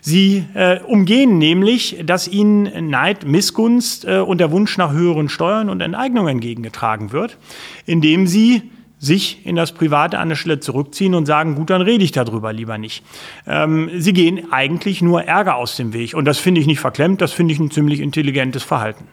Sie 0.00 0.44
äh, 0.54 0.80
umgehen 0.80 1.38
nämlich, 1.38 1.98
dass 2.04 2.28
ihnen 2.28 2.90
Neid, 2.90 3.26
Missgunst 3.26 4.04
äh, 4.04 4.18
und 4.18 4.38
der 4.38 4.50
Wunsch 4.50 4.76
nach 4.78 4.92
höheren 4.92 5.28
Steuern 5.28 5.68
und 5.68 5.80
Enteignungen 5.80 6.28
entgegengetragen 6.28 7.12
wird, 7.12 7.38
indem 7.86 8.26
sie 8.26 8.62
sich 8.98 9.46
in 9.46 9.56
das 9.56 9.72
Private 9.72 10.18
an 10.18 10.28
der 10.28 10.36
Stelle 10.36 10.60
zurückziehen 10.60 11.14
und 11.14 11.24
sagen, 11.24 11.54
gut, 11.54 11.70
dann 11.70 11.80
rede 11.80 12.04
ich 12.04 12.12
darüber 12.12 12.52
lieber 12.52 12.76
nicht. 12.76 13.02
Ähm, 13.46 13.90
sie 13.96 14.12
gehen 14.12 14.52
eigentlich 14.52 15.00
nur 15.00 15.24
Ärger 15.24 15.56
aus 15.56 15.76
dem 15.76 15.94
Weg. 15.94 16.14
Und 16.14 16.26
das 16.26 16.38
finde 16.38 16.60
ich 16.60 16.66
nicht 16.66 16.80
verklemmt, 16.80 17.22
das 17.22 17.32
finde 17.32 17.54
ich 17.54 17.58
ein 17.58 17.70
ziemlich 17.70 18.00
intelligentes 18.00 18.62
Verhalten. 18.62 19.04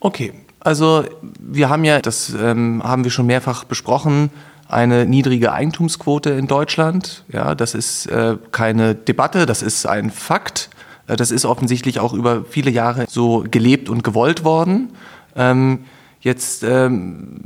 Okay, 0.00 0.32
also 0.60 1.04
wir 1.38 1.68
haben 1.68 1.84
ja, 1.84 2.00
das 2.00 2.34
ähm, 2.34 2.82
haben 2.82 3.04
wir 3.04 3.10
schon 3.10 3.26
mehrfach 3.26 3.64
besprochen, 3.64 4.30
eine 4.68 5.06
niedrige 5.06 5.52
Eigentumsquote 5.52 6.30
in 6.30 6.46
Deutschland. 6.46 7.24
Ja, 7.32 7.54
das 7.54 7.74
ist 7.74 8.06
äh, 8.06 8.36
keine 8.52 8.94
Debatte, 8.94 9.46
das 9.46 9.62
ist 9.62 9.86
ein 9.86 10.10
Fakt. 10.10 10.70
Äh, 11.06 11.16
das 11.16 11.30
ist 11.30 11.44
offensichtlich 11.44 12.00
auch 12.00 12.12
über 12.12 12.44
viele 12.48 12.70
Jahre 12.70 13.06
so 13.08 13.44
gelebt 13.50 13.88
und 13.88 14.04
gewollt 14.04 14.44
worden. 14.44 14.90
Ähm, 15.34 15.84
jetzt 16.20 16.64
ähm, 16.64 17.40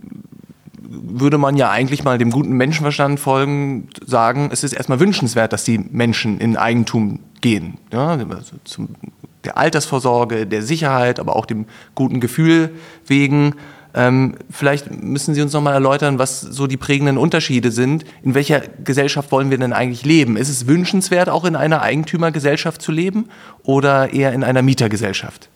würde 0.90 1.38
man 1.38 1.56
ja 1.56 1.70
eigentlich 1.70 2.04
mal 2.04 2.18
dem 2.18 2.30
guten 2.30 2.52
Menschenverstand 2.52 3.20
folgen, 3.20 3.88
sagen, 4.04 4.50
es 4.52 4.64
ist 4.64 4.72
erstmal 4.72 5.00
wünschenswert, 5.00 5.52
dass 5.52 5.64
die 5.64 5.78
Menschen 5.78 6.38
in 6.40 6.56
Eigentum 6.56 7.20
gehen. 7.40 7.78
Ja, 7.92 8.08
also 8.08 8.56
zum, 8.64 8.88
der 9.44 9.56
Altersvorsorge, 9.56 10.46
der 10.46 10.62
Sicherheit, 10.62 11.20
aber 11.20 11.36
auch 11.36 11.46
dem 11.46 11.66
guten 11.94 12.20
Gefühl 12.20 12.70
wegen. 13.06 13.54
Ähm, 13.94 14.36
vielleicht 14.50 14.90
müssen 15.02 15.34
Sie 15.34 15.42
uns 15.42 15.52
noch 15.52 15.62
mal 15.62 15.72
erläutern, 15.72 16.18
was 16.18 16.40
so 16.40 16.66
die 16.66 16.76
prägenden 16.76 17.18
Unterschiede 17.18 17.70
sind. 17.70 18.04
In 18.22 18.34
welcher 18.34 18.60
Gesellschaft 18.84 19.32
wollen 19.32 19.50
wir 19.50 19.58
denn 19.58 19.72
eigentlich 19.72 20.04
leben? 20.04 20.36
Ist 20.36 20.48
es 20.48 20.66
wünschenswert, 20.66 21.28
auch 21.28 21.44
in 21.44 21.56
einer 21.56 21.82
Eigentümergesellschaft 21.82 22.82
zu 22.82 22.92
leben 22.92 23.28
oder 23.62 24.12
eher 24.12 24.32
in 24.32 24.44
einer 24.44 24.62
Mietergesellschaft? 24.62 25.48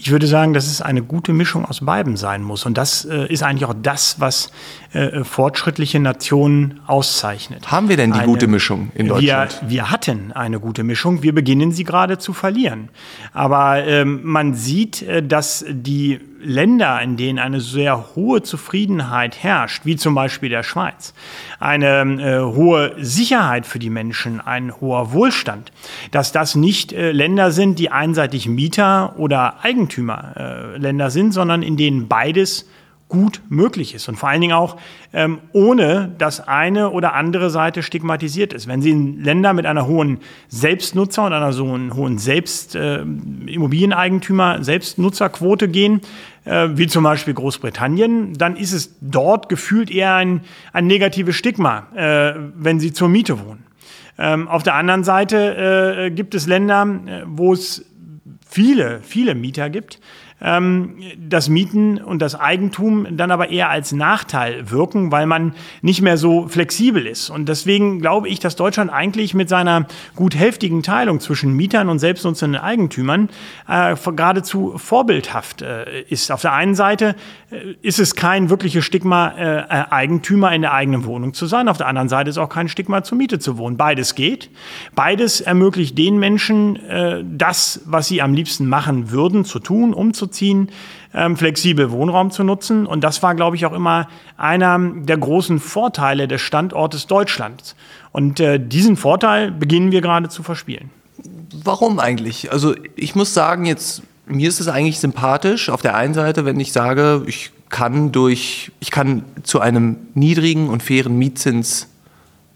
Ich 0.00 0.12
würde 0.12 0.28
sagen, 0.28 0.54
dass 0.54 0.68
es 0.68 0.80
eine 0.80 1.02
gute 1.02 1.32
Mischung 1.32 1.64
aus 1.64 1.80
beiden 1.80 2.16
sein 2.16 2.44
muss. 2.44 2.64
Und 2.64 2.78
das 2.78 3.04
äh, 3.04 3.26
ist 3.32 3.42
eigentlich 3.42 3.64
auch 3.64 3.74
das, 3.82 4.20
was 4.20 4.52
äh, 4.92 5.24
fortschrittliche 5.24 5.98
Nationen 5.98 6.80
auszeichnet. 6.86 7.72
Haben 7.72 7.88
wir 7.88 7.96
denn 7.96 8.12
die 8.12 8.20
eine, 8.20 8.26
gute 8.26 8.46
Mischung 8.46 8.92
in 8.94 9.08
Deutschland? 9.08 9.58
Wir, 9.62 9.70
wir, 9.70 9.90
hatten 9.90 10.30
eine 10.30 10.60
gute 10.60 10.84
Mischung. 10.84 11.24
Wir 11.24 11.34
beginnen 11.34 11.72
sie 11.72 11.82
gerade 11.82 12.18
zu 12.18 12.32
verlieren. 12.32 12.90
Aber 13.32 13.84
ähm, 13.84 14.20
man 14.22 14.54
sieht, 14.54 15.02
äh, 15.02 15.20
dass 15.20 15.64
die 15.68 16.20
Länder, 16.40 17.00
in 17.02 17.16
denen 17.16 17.38
eine 17.38 17.60
sehr 17.60 18.14
hohe 18.14 18.42
Zufriedenheit 18.42 19.42
herrscht, 19.42 19.84
wie 19.84 19.96
zum 19.96 20.14
Beispiel 20.14 20.48
der 20.48 20.62
Schweiz, 20.62 21.14
eine 21.58 22.02
äh, 22.02 22.40
hohe 22.40 22.94
Sicherheit 22.98 23.66
für 23.66 23.78
die 23.78 23.90
Menschen, 23.90 24.40
ein 24.40 24.72
hoher 24.80 25.12
Wohlstand, 25.12 25.72
dass 26.10 26.32
das 26.32 26.54
nicht 26.54 26.92
äh, 26.92 27.12
Länder 27.12 27.50
sind, 27.50 27.78
die 27.78 27.90
einseitig 27.90 28.48
Mieter 28.48 29.18
oder 29.18 29.64
Eigentümerländer 29.64 31.06
äh, 31.06 31.10
sind, 31.10 31.32
sondern 31.32 31.62
in 31.62 31.76
denen 31.76 32.08
beides 32.08 32.66
gut 33.08 33.40
möglich 33.48 33.94
ist 33.94 34.08
und 34.08 34.16
vor 34.16 34.28
allen 34.28 34.40
Dingen 34.40 34.52
auch 34.52 34.76
ähm, 35.12 35.38
ohne, 35.52 36.14
dass 36.18 36.46
eine 36.46 36.90
oder 36.90 37.14
andere 37.14 37.48
Seite 37.48 37.82
stigmatisiert 37.82 38.52
ist. 38.52 38.68
Wenn 38.68 38.82
Sie 38.82 38.90
in 38.90 39.22
Länder 39.24 39.54
mit 39.54 39.64
einer 39.64 39.86
hohen 39.86 40.18
Selbstnutzer 40.48 41.24
und 41.24 41.32
einer 41.32 41.52
so 41.52 41.66
hohen 41.66 42.18
Selbst 42.18 42.74
äh, 42.74 42.98
Immobilieneigentümer 42.98 44.62
Selbstnutzerquote 44.62 45.68
gehen, 45.68 46.02
äh, 46.44 46.68
wie 46.72 46.86
zum 46.86 47.02
Beispiel 47.04 47.32
Großbritannien, 47.32 48.34
dann 48.34 48.56
ist 48.56 48.72
es 48.72 48.96
dort 49.00 49.48
gefühlt 49.48 49.90
eher 49.90 50.14
ein, 50.14 50.42
ein 50.72 50.86
negatives 50.86 51.36
Stigma, 51.36 51.86
äh, 51.94 52.34
wenn 52.54 52.78
Sie 52.78 52.92
zur 52.92 53.08
Miete 53.08 53.44
wohnen. 53.44 53.64
Ähm, 54.18 54.48
auf 54.48 54.62
der 54.62 54.74
anderen 54.74 55.04
Seite 55.04 56.06
äh, 56.06 56.10
gibt 56.10 56.34
es 56.34 56.46
Länder, 56.46 56.82
äh, 57.06 57.22
wo 57.24 57.52
es 57.52 57.86
viele, 58.46 59.00
viele 59.02 59.34
Mieter 59.34 59.70
gibt, 59.70 60.00
das 60.40 61.48
Mieten 61.48 61.98
und 61.98 62.20
das 62.20 62.38
Eigentum 62.38 63.08
dann 63.16 63.32
aber 63.32 63.50
eher 63.50 63.70
als 63.70 63.90
Nachteil 63.90 64.70
wirken, 64.70 65.10
weil 65.10 65.26
man 65.26 65.54
nicht 65.82 66.00
mehr 66.00 66.16
so 66.16 66.46
flexibel 66.46 67.06
ist. 67.08 67.28
Und 67.28 67.48
deswegen 67.48 68.00
glaube 68.00 68.28
ich, 68.28 68.38
dass 68.38 68.54
Deutschland 68.54 68.92
eigentlich 68.92 69.34
mit 69.34 69.48
seiner 69.48 69.88
gut 70.14 70.36
hälftigen 70.36 70.84
Teilung 70.84 71.18
zwischen 71.18 71.54
Mietern 71.54 71.88
und 71.88 71.98
selbstnutzenden 71.98 72.60
Eigentümern 72.60 73.30
äh, 73.66 73.96
geradezu 73.96 74.74
vorbildhaft 74.76 75.62
äh, 75.62 76.02
ist. 76.02 76.30
Auf 76.30 76.42
der 76.42 76.52
einen 76.52 76.76
Seite 76.76 77.16
äh, 77.50 77.74
ist 77.82 77.98
es 77.98 78.14
kein 78.14 78.48
wirkliches 78.48 78.84
Stigma, 78.84 79.30
äh, 79.36 79.58
äh, 79.58 79.64
Eigentümer 79.90 80.52
in 80.52 80.62
der 80.62 80.72
eigenen 80.72 81.04
Wohnung 81.04 81.34
zu 81.34 81.46
sein. 81.46 81.68
Auf 81.68 81.78
der 81.78 81.88
anderen 81.88 82.08
Seite 82.08 82.30
ist 82.30 82.38
auch 82.38 82.48
kein 82.48 82.68
Stigma, 82.68 83.02
zur 83.02 83.18
Miete 83.18 83.40
zu 83.40 83.58
wohnen. 83.58 83.76
Beides 83.76 84.14
geht. 84.14 84.50
Beides 84.94 85.40
ermöglicht 85.40 85.98
den 85.98 86.18
Menschen, 86.18 86.76
äh, 86.86 87.24
das, 87.28 87.80
was 87.86 88.06
sie 88.06 88.22
am 88.22 88.34
liebsten 88.34 88.68
machen 88.68 89.10
würden, 89.10 89.44
zu 89.44 89.58
tun, 89.58 89.92
umzuziehen 89.92 90.27
umzuziehen, 90.28 90.68
ähm, 91.14 91.36
flexibel 91.36 91.90
Wohnraum 91.90 92.30
zu 92.30 92.44
nutzen. 92.44 92.86
Und 92.86 93.02
das 93.02 93.22
war, 93.22 93.34
glaube 93.34 93.56
ich, 93.56 93.66
auch 93.66 93.72
immer 93.72 94.08
einer 94.36 94.78
der 94.78 95.16
großen 95.16 95.58
Vorteile 95.58 96.28
des 96.28 96.40
Standortes 96.40 97.06
Deutschlands. 97.06 97.74
Und 98.12 98.40
äh, 98.40 98.58
diesen 98.60 98.96
Vorteil 98.96 99.50
beginnen 99.50 99.92
wir 99.92 100.00
gerade 100.00 100.28
zu 100.28 100.42
verspielen. 100.42 100.90
Warum 101.64 101.98
eigentlich? 101.98 102.52
Also 102.52 102.74
ich 102.94 103.14
muss 103.14 103.34
sagen, 103.34 103.64
jetzt 103.64 104.02
mir 104.26 104.48
ist 104.48 104.60
es 104.60 104.68
eigentlich 104.68 105.00
sympathisch 105.00 105.70
auf 105.70 105.80
der 105.80 105.96
einen 105.96 106.12
Seite, 106.12 106.44
wenn 106.44 106.60
ich 106.60 106.72
sage, 106.72 107.22
ich 107.26 107.50
kann 107.70 108.12
durch, 108.12 108.70
ich 108.78 108.90
kann 108.90 109.24
zu 109.42 109.60
einem 109.60 109.96
niedrigen 110.12 110.68
und 110.68 110.82
fairen 110.82 111.16
Mietzins 111.16 111.88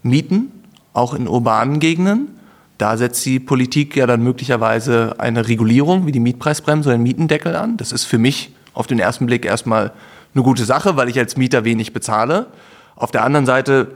mieten, 0.03 0.51
auch 0.93 1.15
in 1.15 1.27
urbanen 1.27 1.79
Gegenden. 1.79 2.27
Da 2.77 2.97
setzt 2.97 3.25
die 3.25 3.39
Politik 3.39 3.95
ja 3.95 4.07
dann 4.07 4.23
möglicherweise 4.23 5.15
eine 5.19 5.47
Regulierung 5.47 6.05
wie 6.05 6.11
die 6.11 6.19
Mietpreisbremse 6.19 6.89
oder 6.89 6.97
den 6.97 7.03
Mietendeckel 7.03 7.55
an. 7.55 7.77
Das 7.77 7.91
ist 7.91 8.05
für 8.05 8.17
mich 8.17 8.53
auf 8.73 8.87
den 8.87 8.99
ersten 8.99 9.25
Blick 9.25 9.45
erstmal 9.45 9.91
eine 10.33 10.43
gute 10.43 10.65
Sache, 10.65 10.97
weil 10.97 11.09
ich 11.09 11.19
als 11.19 11.37
Mieter 11.37 11.63
wenig 11.63 11.93
bezahle. 11.93 12.47
Auf 12.95 13.11
der 13.11 13.23
anderen 13.23 13.45
Seite 13.45 13.91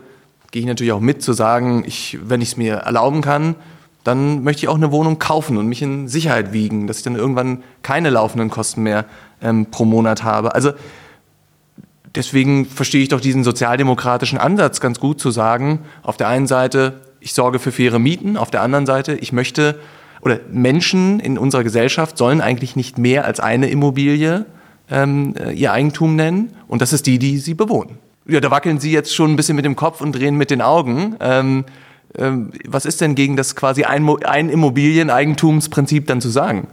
gehe 0.52 0.62
ich 0.62 0.68
natürlich 0.68 0.94
auch 0.94 1.00
mit 1.00 1.22
zu 1.22 1.34
sagen, 1.34 1.84
ich, 1.86 2.18
wenn 2.24 2.42
ich 2.42 2.50
es 2.50 2.58
mir 2.58 2.76
erlauben 2.76 3.22
kann, 3.22 3.56
dann 4.04 4.44
möchte 4.44 4.64
ich 4.64 4.70
auch 4.70 4.76
eine 4.76 4.92
Wohnung 4.92 5.20
kaufen 5.20 5.58
und 5.58 5.68
mich 5.68 5.82
in 5.82 6.08
Sicherheit 6.08 6.54
wiegen, 6.54 6.88
dass 6.88 7.00
ich 7.00 7.04
dann 7.04 7.16
irgendwann 7.16 7.64
keine 7.84 8.10
laufenden 8.10 8.50
Kosten 8.50 8.84
mehr 8.84 9.06
ähm, 9.42 9.66
pro 9.70 9.84
Monat 9.84 10.24
habe. 10.24 10.56
Also 10.56 10.72
deswegen 12.16 12.66
verstehe 12.66 13.02
ich 13.02 13.10
doch 13.10 13.20
diesen 13.20 13.44
sozialdemokratischen 13.44 14.38
Ansatz 14.38 14.80
ganz 14.80 15.00
gut 15.00 15.20
zu 15.20 15.30
sagen, 15.30 15.80
auf 16.04 16.16
der 16.16 16.30
einen 16.30 16.48
Seite 16.48 17.02
ich 17.20 17.34
sorge 17.34 17.60
für 17.60 17.72
faire 17.72 18.00
Mieten. 18.00 18.38
Auf 18.38 18.52
der 18.52 18.62
anderen 18.62 18.86
Seite, 18.86 19.16
ich 19.16 19.32
möchte, 19.32 19.80
oder 20.22 20.40
Menschen 20.52 21.20
in 21.20 21.38
unserer 21.38 21.64
Gesellschaft 21.64 22.18
sollen 22.18 22.42
eigentlich 22.42 22.76
nicht 22.76 22.98
mehr 22.98 23.26
als 23.26 23.40
eine 23.40 23.70
Immobilie 23.70 24.46
ähm, 24.90 25.36
äh, 25.40 25.52
ihr 25.52 25.72
Eigentum 25.72 26.16
nennen. 26.16 26.54
Und 26.68 26.82
das 26.82 26.94
ist 26.94 27.08
die, 27.08 27.20
die 27.20 27.38
sie 27.38 27.54
bewohnen. 27.54 27.98
Ja, 28.28 28.42
da 28.42 28.52
wackeln 28.52 28.80
Sie 28.80 28.92
jetzt 28.92 29.16
schon 29.16 29.32
ein 29.32 29.36
bisschen 29.38 29.56
mit 29.56 29.64
dem 29.64 29.78
Kopf 29.78 30.02
und 30.02 30.14
drehen 30.14 30.36
mit 30.36 30.52
den 30.52 30.62
Augen. 30.62 31.16
Ähm, 31.22 31.66
ähm, 32.18 32.52
was 32.66 32.86
ist 32.86 33.00
denn 33.00 33.16
gegen 33.16 33.38
das 33.38 33.56
quasi 33.56 33.84
ein, 33.84 34.08
ein 34.26 34.50
Immobilieneigentumsprinzip 34.50 36.08
dann 36.08 36.20
zu 36.20 36.30
sagen? 36.30 36.68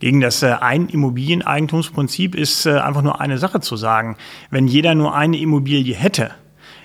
Gegen 0.00 0.20
das 0.20 0.42
äh, 0.42 0.52
Ein-Immobilieneigentumsprinzip 0.60 2.34
ist 2.34 2.66
äh, 2.66 2.78
einfach 2.78 3.02
nur 3.02 3.20
eine 3.20 3.38
Sache 3.38 3.60
zu 3.60 3.76
sagen. 3.76 4.16
Wenn 4.50 4.66
jeder 4.66 4.94
nur 4.94 5.14
eine 5.14 5.38
Immobilie 5.38 5.94
hätte, 5.94 6.30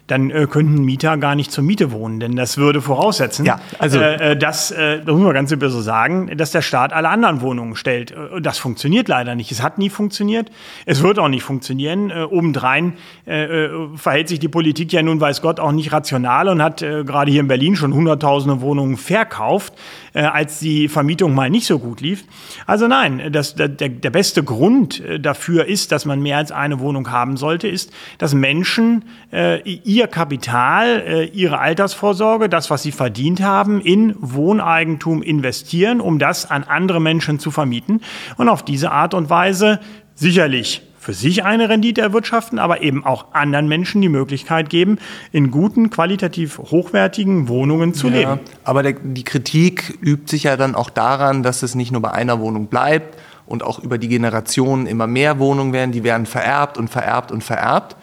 dann 0.10 0.32
äh, 0.32 0.48
könnten 0.50 0.84
Mieter 0.84 1.18
gar 1.18 1.36
nicht 1.36 1.52
zur 1.52 1.64
Miete 1.64 1.92
wohnen, 1.92 2.20
denn 2.20 2.36
das 2.36 2.58
würde 2.58 2.82
voraussetzen, 2.82 3.46
ja, 3.46 3.60
also 3.78 4.00
äh, 4.00 4.32
äh 4.32 4.36
dass, 4.38 4.72
äh, 4.72 5.00
das 5.04 5.14
muss 5.14 5.24
man 5.24 5.34
ganz 5.34 5.50
so 5.50 5.82
sagen, 5.82 6.36
dass 6.36 6.52
der 6.52 6.62
Staat 6.62 6.94
alle 6.94 7.10
anderen 7.10 7.42
Wohnungen 7.42 7.76
stellt. 7.76 8.12
Äh, 8.12 8.42
das 8.42 8.58
funktioniert 8.58 9.08
leider 9.08 9.36
nicht. 9.36 9.52
Es 9.52 9.62
hat 9.62 9.78
nie 9.78 9.90
funktioniert. 9.90 10.50
Es 10.86 11.04
wird 11.04 11.20
auch 11.20 11.28
nicht 11.28 11.44
funktionieren. 11.44 12.10
Äh, 12.10 12.24
obendrein 12.24 12.94
äh, 13.28 13.66
äh, 13.66 13.70
verhält 13.96 14.30
sich 14.30 14.40
die 14.40 14.48
Politik 14.48 14.92
ja 14.94 15.04
nun, 15.04 15.22
weiß 15.22 15.42
Gott, 15.42 15.60
auch 15.60 15.72
nicht 15.72 15.92
rational 15.92 16.48
und 16.48 16.62
hat 16.62 16.82
äh, 16.82 17.04
gerade 17.04 17.32
hier 17.32 17.42
in 17.42 17.48
Berlin 17.48 17.76
schon 17.76 17.94
hunderttausende 17.94 18.62
Wohnungen 18.62 18.98
verkauft, 18.98 19.74
äh, 20.14 20.22
als 20.22 20.60
die 20.60 20.88
Vermietung 20.88 21.36
mal 21.36 21.50
nicht 21.50 21.68
so 21.68 21.78
gut 21.78 22.02
lief. 22.02 22.24
Also 22.66 22.88
nein, 22.88 23.32
das, 23.32 23.56
der, 23.56 23.68
der 23.68 24.10
beste 24.10 24.44
Grund 24.44 25.04
dafür 25.20 25.66
ist, 25.66 25.92
dass 25.92 26.06
man 26.06 26.22
mehr 26.22 26.38
als 26.38 26.52
eine 26.52 26.80
Wohnung 26.80 27.12
haben 27.12 27.38
sollte, 27.38 27.68
ist, 27.68 27.92
dass 28.18 28.34
Menschen 28.34 29.04
äh, 29.32 29.62
ihr 29.62 29.99
Kapital, 30.08 31.04
äh, 31.06 31.24
ihre 31.26 31.60
Altersvorsorge, 31.60 32.50
das, 32.50 32.70
was 32.70 32.84
sie 32.84 32.92
verdient 32.92 33.42
haben, 33.42 33.82
in 33.82 34.16
Wohneigentum 34.20 35.22
investieren, 35.22 36.02
um 36.02 36.20
das 36.20 36.50
an 36.50 36.64
andere 36.64 37.00
Menschen 37.00 37.40
zu 37.40 37.52
vermieten 37.52 38.02
und 38.38 38.50
auf 38.50 38.64
diese 38.64 38.92
Art 38.92 39.14
und 39.14 39.30
Weise 39.30 39.80
sicherlich 40.16 40.82
für 41.00 41.14
sich 41.14 41.46
eine 41.46 41.70
Rendite 41.70 42.02
erwirtschaften, 42.02 42.60
aber 42.60 42.82
eben 42.82 43.06
auch 43.06 43.34
anderen 43.34 43.68
Menschen 43.68 44.02
die 44.02 44.10
Möglichkeit 44.10 44.70
geben, 44.70 45.00
in 45.32 45.50
guten, 45.50 45.90
qualitativ 45.90 46.60
hochwertigen 46.60 47.48
Wohnungen 47.48 47.94
zu 47.94 48.10
ja, 48.10 48.14
leben. 48.14 48.40
Aber 48.66 48.84
der, 48.84 48.94
die 48.94 49.24
Kritik 49.24 49.98
übt 50.02 50.30
sich 50.30 50.44
ja 50.44 50.58
dann 50.58 50.76
auch 50.76 50.90
daran, 50.90 51.42
dass 51.42 51.64
es 51.64 51.74
nicht 51.74 51.92
nur 51.92 52.02
bei 52.02 52.12
einer 52.12 52.40
Wohnung 52.42 52.68
bleibt 52.68 53.18
und 53.46 53.64
auch 53.64 53.80
über 53.80 53.98
die 53.98 54.10
Generationen 54.10 54.86
immer 54.86 55.08
mehr 55.08 55.40
Wohnungen 55.40 55.74
werden, 55.74 55.92
die 55.92 56.04
werden 56.04 56.26
vererbt 56.26 56.78
und 56.78 56.90
vererbt 56.90 57.32
und 57.32 57.44
vererbt. 57.44 57.96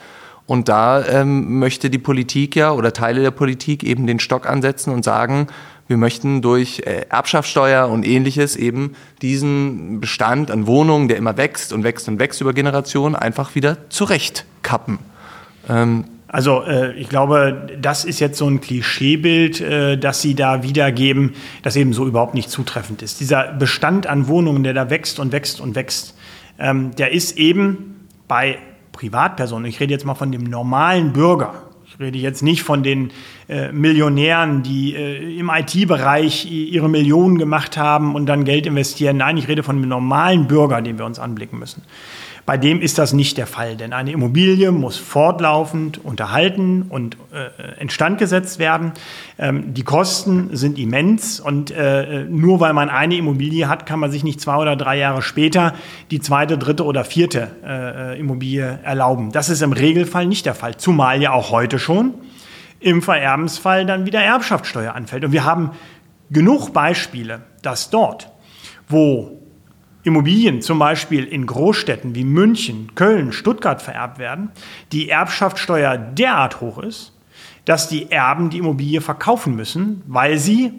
Und 0.46 0.68
da 0.68 1.04
ähm, 1.04 1.58
möchte 1.58 1.90
die 1.90 1.98
Politik 1.98 2.54
ja 2.54 2.72
oder 2.72 2.92
Teile 2.92 3.20
der 3.20 3.32
Politik 3.32 3.82
eben 3.82 4.06
den 4.06 4.20
Stock 4.20 4.48
ansetzen 4.48 4.92
und 4.92 5.04
sagen, 5.04 5.48
wir 5.88 5.96
möchten 5.96 6.42
durch 6.42 6.82
äh, 6.84 7.06
Erbschaftssteuer 7.08 7.88
und 7.88 8.06
ähnliches 8.06 8.56
eben 8.56 8.94
diesen 9.22 10.00
Bestand 10.00 10.50
an 10.50 10.66
Wohnungen, 10.66 11.08
der 11.08 11.16
immer 11.16 11.36
wächst 11.36 11.72
und 11.72 11.84
wächst 11.84 12.08
und 12.08 12.18
wächst 12.18 12.40
über 12.40 12.52
Generationen, 12.52 13.14
einfach 13.14 13.54
wieder 13.54 13.88
zurechtkappen. 13.88 14.98
Ähm, 15.68 16.04
also 16.28 16.62
äh, 16.62 16.92
ich 16.94 17.08
glaube, 17.08 17.68
das 17.80 18.04
ist 18.04 18.18
jetzt 18.18 18.38
so 18.38 18.48
ein 18.48 18.60
Klischeebild, 18.60 19.60
äh, 19.60 19.96
das 19.96 20.22
Sie 20.22 20.34
da 20.34 20.62
wiedergeben, 20.62 21.34
das 21.62 21.76
eben 21.76 21.92
so 21.92 22.06
überhaupt 22.06 22.34
nicht 22.34 22.50
zutreffend 22.50 23.00
ist. 23.02 23.20
Dieser 23.20 23.52
Bestand 23.52 24.06
an 24.08 24.26
Wohnungen, 24.26 24.64
der 24.64 24.74
da 24.74 24.90
wächst 24.90 25.20
und 25.20 25.30
wächst 25.32 25.60
und 25.60 25.76
wächst, 25.76 26.16
ähm, 26.58 26.94
der 26.96 27.12
ist 27.12 27.38
eben 27.38 28.06
bei 28.26 28.58
Privatpersonen, 28.96 29.66
ich 29.66 29.78
rede 29.78 29.92
jetzt 29.92 30.04
mal 30.04 30.14
von 30.14 30.32
dem 30.32 30.44
normalen 30.44 31.12
Bürger, 31.12 31.54
ich 31.84 31.98
rede 32.00 32.18
jetzt 32.18 32.42
nicht 32.42 32.62
von 32.62 32.82
den 32.82 33.10
äh, 33.48 33.70
Millionären, 33.70 34.62
die 34.62 34.94
äh, 34.94 35.38
im 35.38 35.50
IT-Bereich 35.54 36.50
ihre 36.50 36.88
Millionen 36.88 37.38
gemacht 37.38 37.76
haben 37.76 38.14
und 38.14 38.26
dann 38.26 38.44
Geld 38.44 38.66
investieren. 38.66 39.18
Nein, 39.18 39.36
ich 39.36 39.46
rede 39.46 39.62
von 39.62 39.80
dem 39.80 39.88
normalen 39.88 40.48
Bürger, 40.48 40.82
den 40.82 40.98
wir 40.98 41.04
uns 41.04 41.18
anblicken 41.18 41.58
müssen. 41.58 41.82
Bei 42.46 42.56
dem 42.56 42.80
ist 42.80 42.98
das 42.98 43.12
nicht 43.12 43.38
der 43.38 43.48
Fall, 43.48 43.76
denn 43.76 43.92
eine 43.92 44.12
Immobilie 44.12 44.70
muss 44.70 44.96
fortlaufend 44.96 46.04
unterhalten 46.04 46.86
und 46.88 47.16
äh, 47.32 47.80
instand 47.80 48.18
gesetzt 48.18 48.60
werden. 48.60 48.92
Ähm, 49.36 49.74
die 49.74 49.82
Kosten 49.82 50.50
sind 50.56 50.78
immens 50.78 51.40
und 51.40 51.72
äh, 51.72 52.24
nur 52.28 52.60
weil 52.60 52.72
man 52.72 52.88
eine 52.88 53.16
Immobilie 53.16 53.68
hat, 53.68 53.84
kann 53.84 53.98
man 53.98 54.12
sich 54.12 54.22
nicht 54.22 54.40
zwei 54.40 54.56
oder 54.56 54.76
drei 54.76 54.96
Jahre 54.96 55.22
später 55.22 55.74
die 56.12 56.20
zweite, 56.20 56.56
dritte 56.56 56.84
oder 56.84 57.04
vierte 57.04 57.48
äh, 57.64 58.18
Immobilie 58.18 58.78
erlauben. 58.84 59.32
Das 59.32 59.48
ist 59.48 59.60
im 59.62 59.72
Regelfall 59.72 60.26
nicht 60.26 60.46
der 60.46 60.54
Fall, 60.54 60.76
zumal 60.76 61.20
ja 61.20 61.32
auch 61.32 61.50
heute 61.50 61.80
schon 61.80 62.14
im 62.80 63.02
Vererbensfall 63.02 63.86
dann 63.86 64.06
wieder 64.06 64.20
Erbschaftssteuer 64.20 64.94
anfällt. 64.94 65.24
Und 65.24 65.32
wir 65.32 65.44
haben 65.44 65.72
genug 66.30 66.72
Beispiele, 66.72 67.42
dass 67.62 67.90
dort, 67.90 68.30
wo 68.88 69.40
Immobilien 70.02 70.62
zum 70.62 70.78
Beispiel 70.78 71.24
in 71.24 71.46
Großstädten 71.46 72.14
wie 72.14 72.24
München, 72.24 72.94
Köln, 72.94 73.32
Stuttgart 73.32 73.82
vererbt 73.82 74.18
werden, 74.18 74.50
die 74.92 75.08
Erbschaftssteuer 75.08 75.96
derart 75.96 76.60
hoch 76.60 76.78
ist, 76.78 77.12
dass 77.64 77.88
die 77.88 78.10
Erben 78.12 78.50
die 78.50 78.58
Immobilie 78.58 79.00
verkaufen 79.00 79.56
müssen, 79.56 80.02
weil 80.06 80.38
sie 80.38 80.72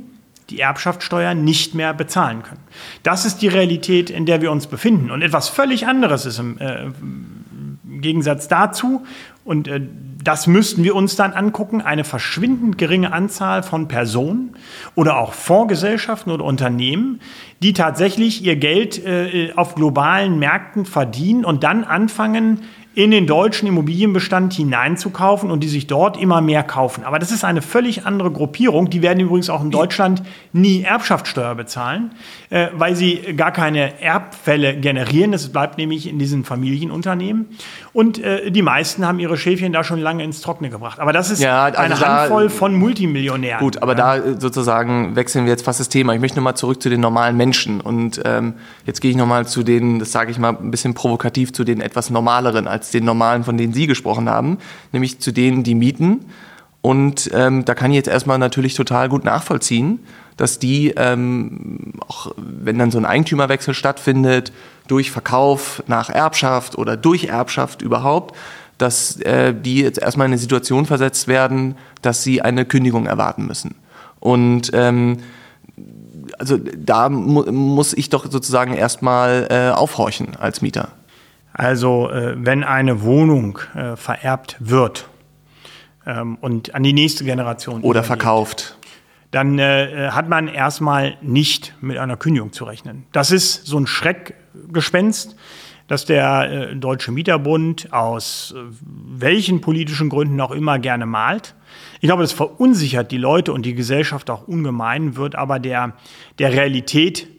die 0.49 0.61
Erbschaftssteuer 0.61 1.33
nicht 1.33 1.75
mehr 1.75 1.93
bezahlen 1.93 2.41
können. 2.41 2.61
Das 3.03 3.25
ist 3.25 3.41
die 3.41 3.49
Realität, 3.49 4.09
in 4.09 4.25
der 4.25 4.41
wir 4.41 4.49
uns 4.49 4.67
befinden. 4.67 5.11
Und 5.11 5.21
etwas 5.21 5.49
völlig 5.49 5.87
anderes 5.87 6.25
ist 6.25 6.39
im, 6.39 6.57
äh, 6.59 6.85
im 6.85 8.01
Gegensatz 8.01 8.47
dazu, 8.47 9.05
und 9.43 9.67
äh, 9.67 9.81
das 10.27 10.45
müssten 10.45 10.83
wir 10.83 10.93
uns 10.93 11.15
dann 11.15 11.31
angucken, 11.31 11.79
eine 11.79 12.03
verschwindend 12.03 12.77
geringe 12.77 13.13
Anzahl 13.13 13.63
von 13.63 13.87
Personen 13.87 14.57
oder 14.93 15.19
auch 15.19 15.31
Fondsgesellschaften 15.31 16.33
oder 16.33 16.43
Unternehmen, 16.43 17.21
die 17.63 17.71
tatsächlich 17.71 18.43
ihr 18.43 18.57
Geld 18.57 19.03
äh, 19.05 19.53
auf 19.55 19.75
globalen 19.75 20.37
Märkten 20.37 20.85
verdienen 20.85 21.45
und 21.45 21.63
dann 21.63 21.85
anfangen, 21.85 22.63
in 22.97 23.11
den 23.11 23.27
deutschen 23.27 23.67
Immobilienbestand 23.67 24.53
hineinzukaufen 24.53 25.51
und 25.51 25.59
die 25.59 25.67
sich 25.67 25.85
dort 25.85 26.17
immer 26.19 26.41
mehr 26.41 26.63
kaufen. 26.63 27.03
Aber 27.03 27.19
das 27.19 27.31
ist 27.31 27.43
eine 27.43 27.61
völlig 27.61 28.07
andere 28.07 28.31
Gruppierung. 28.31 28.89
Die 28.89 29.03
werden 29.03 29.19
übrigens 29.19 29.51
auch 29.51 29.63
in 29.63 29.69
Deutschland 29.69 30.23
nie 30.51 30.81
Erbschaftssteuer 30.81 31.53
bezahlen, 31.53 32.15
äh, 32.49 32.69
weil 32.73 32.95
sie 32.95 33.35
gar 33.35 33.51
keine 33.51 34.01
Erbfälle 34.01 34.75
generieren. 34.77 35.31
Das 35.31 35.47
bleibt 35.49 35.77
nämlich 35.77 36.09
in 36.09 36.17
diesen 36.17 36.43
Familienunternehmen. 36.43 37.45
Und 37.93 38.17
äh, 38.17 38.49
die 38.49 38.63
meisten 38.63 39.05
haben 39.05 39.19
ihre 39.19 39.37
Schäfchen 39.37 39.73
da 39.73 39.83
schon 39.83 39.99
lange 39.99 40.23
ins 40.23 40.41
Trockene 40.41 40.71
gebracht. 40.71 40.99
Aber 40.99 41.13
das 41.13 41.29
ist 41.29 41.39
ja, 41.39 41.65
also 41.65 41.77
eine 41.77 41.93
da, 41.93 42.21
Handvoll 42.21 42.49
von 42.49 42.73
Multimillionären. 42.73 43.59
Gut, 43.59 43.79
aber 43.83 43.95
ja. 43.95 44.17
da 44.17 44.25
äh, 44.25 44.41
sozusagen 44.41 45.15
wechseln 45.15 45.45
wir 45.45 45.51
jetzt 45.51 45.63
fast 45.63 45.79
das 45.79 45.89
Thema. 45.89 46.15
Ich 46.15 46.19
möchte 46.19 46.37
nochmal 46.37 46.57
zurück 46.57 46.81
zu 46.81 46.89
den 46.89 47.01
normalen 47.01 47.37
Menschen. 47.37 47.79
Und 47.79 48.19
ähm, 48.25 48.55
jetzt 48.87 49.01
gehe 49.01 49.11
ich 49.11 49.17
nochmal 49.17 49.45
zu 49.45 49.61
den, 49.61 49.99
das 49.99 50.11
sage 50.11 50.31
ich 50.31 50.39
mal 50.39 50.57
ein 50.59 50.71
bisschen 50.71 50.95
provokativ, 50.95 51.53
zu 51.53 51.63
den 51.63 51.79
etwas 51.79 52.09
normaleren 52.09 52.67
als 52.67 52.86
den 52.91 53.05
normalen, 53.05 53.43
von 53.43 53.57
denen 53.57 53.73
Sie 53.73 53.87
gesprochen 53.87 54.29
haben, 54.29 54.57
nämlich 54.91 55.19
zu 55.19 55.31
denen, 55.31 55.63
die 55.63 55.75
mieten. 55.75 56.25
Und 56.81 57.29
ähm, 57.33 57.65
da 57.65 57.73
kann 57.75 57.91
ich 57.91 57.95
jetzt 57.95 58.07
erstmal 58.07 58.37
natürlich 58.37 58.73
total 58.73 59.09
gut 59.09 59.25
nachvollziehen, 59.25 59.99
dass 60.37 60.59
die, 60.59 60.93
ähm, 60.95 61.93
auch 62.07 62.31
wenn 62.37 62.77
dann 62.77 62.91
so 62.91 62.97
ein 62.97 63.05
Eigentümerwechsel 63.05 63.73
stattfindet, 63.73 64.53
durch 64.87 65.11
Verkauf 65.11 65.83
nach 65.87 66.09
Erbschaft 66.09 66.77
oder 66.77 66.95
durch 66.95 67.25
Erbschaft 67.25 67.81
überhaupt, 67.81 68.35
dass 68.77 69.19
äh, 69.21 69.53
die 69.53 69.81
jetzt 69.81 69.99
erstmal 69.99 70.27
in 70.27 70.33
eine 70.33 70.39
Situation 70.39 70.85
versetzt 70.85 71.27
werden, 71.27 71.75
dass 72.01 72.23
sie 72.23 72.41
eine 72.41 72.65
Kündigung 72.65 73.07
erwarten 73.07 73.47
müssen. 73.47 73.75
Und 74.19 74.69
ähm, 74.73 75.17
also 76.37 76.57
da 76.57 77.09
mu 77.09 77.43
muss 77.51 77.93
ich 77.93 78.09
doch 78.09 78.29
sozusagen 78.29 78.73
erstmal 78.73 79.47
äh, 79.49 79.75
aufhorchen 79.75 80.35
als 80.35 80.61
Mieter. 80.61 80.89
Also 81.57 82.11
äh, 82.11 82.35
wenn 82.37 82.63
eine 82.63 83.01
Wohnung 83.01 83.59
äh, 83.73 83.95
vererbt 83.95 84.57
wird 84.59 85.09
ähm, 86.05 86.37
und 86.39 86.75
an 86.75 86.83
die 86.83 86.93
nächste 86.93 87.23
Generation 87.23 87.81
oder 87.81 88.03
verkauft, 88.03 88.77
dann 89.31 89.57
äh, 89.57 90.09
hat 90.11 90.29
man 90.29 90.47
erstmal 90.47 91.17
nicht 91.21 91.73
mit 91.81 91.97
einer 91.97 92.15
Kündigung 92.15 92.53
zu 92.53 92.63
rechnen. 92.63 93.07
Das 93.11 93.31
ist 93.31 93.65
so 93.65 93.79
ein 93.79 93.87
Schreckgespenst, 93.87 95.35
dass 95.87 96.05
der 96.05 96.75
Deutsche 96.75 97.11
Mieterbund 97.11 97.93
aus 97.93 98.53
welchen 98.81 99.61
politischen 99.61 100.09
Gründen 100.09 100.39
auch 100.41 100.51
immer 100.51 100.79
gerne 100.79 101.05
malt. 101.05 101.55
Ich 102.01 102.07
glaube, 102.07 102.23
das 102.23 102.33
verunsichert 102.33 103.09
die 103.11 103.17
Leute 103.17 103.53
und 103.53 103.65
die 103.65 103.73
Gesellschaft 103.73 104.29
auch 104.29 104.49
ungemein, 104.49 105.15
wird 105.15 105.35
aber 105.35 105.59
der, 105.59 105.93
der 106.39 106.51
Realität 106.51 107.29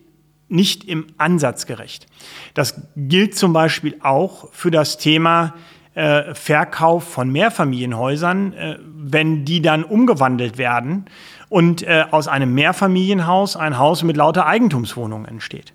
nicht 0.49 0.85
im 0.85 1.07
Ansatz 1.19 1.67
gerecht. 1.67 2.07
Das 2.55 2.81
gilt 2.97 3.37
zum 3.37 3.53
Beispiel 3.53 3.97
auch 4.01 4.53
für 4.53 4.71
das 4.71 4.99
Thema 4.99 5.55
äh, 5.95 6.35
Verkauf 6.35 7.05
von 7.05 7.31
Mehrfamilienhäusern, 7.31 8.53
äh, 8.53 8.79
wenn 8.81 9.45
die 9.45 9.61
dann 9.61 9.85
umgewandelt 9.85 10.57
werden 10.57 11.07
und 11.49 11.83
äh, 11.83 12.05
aus 12.11 12.29
einem 12.29 12.55
Mehrfamilienhaus 12.55 13.57
ein 13.57 13.79
Haus 13.79 14.03
mit 14.03 14.17
lauter 14.17 14.47
Eigentumswohnungen 14.47 15.27
entsteht. 15.27 15.73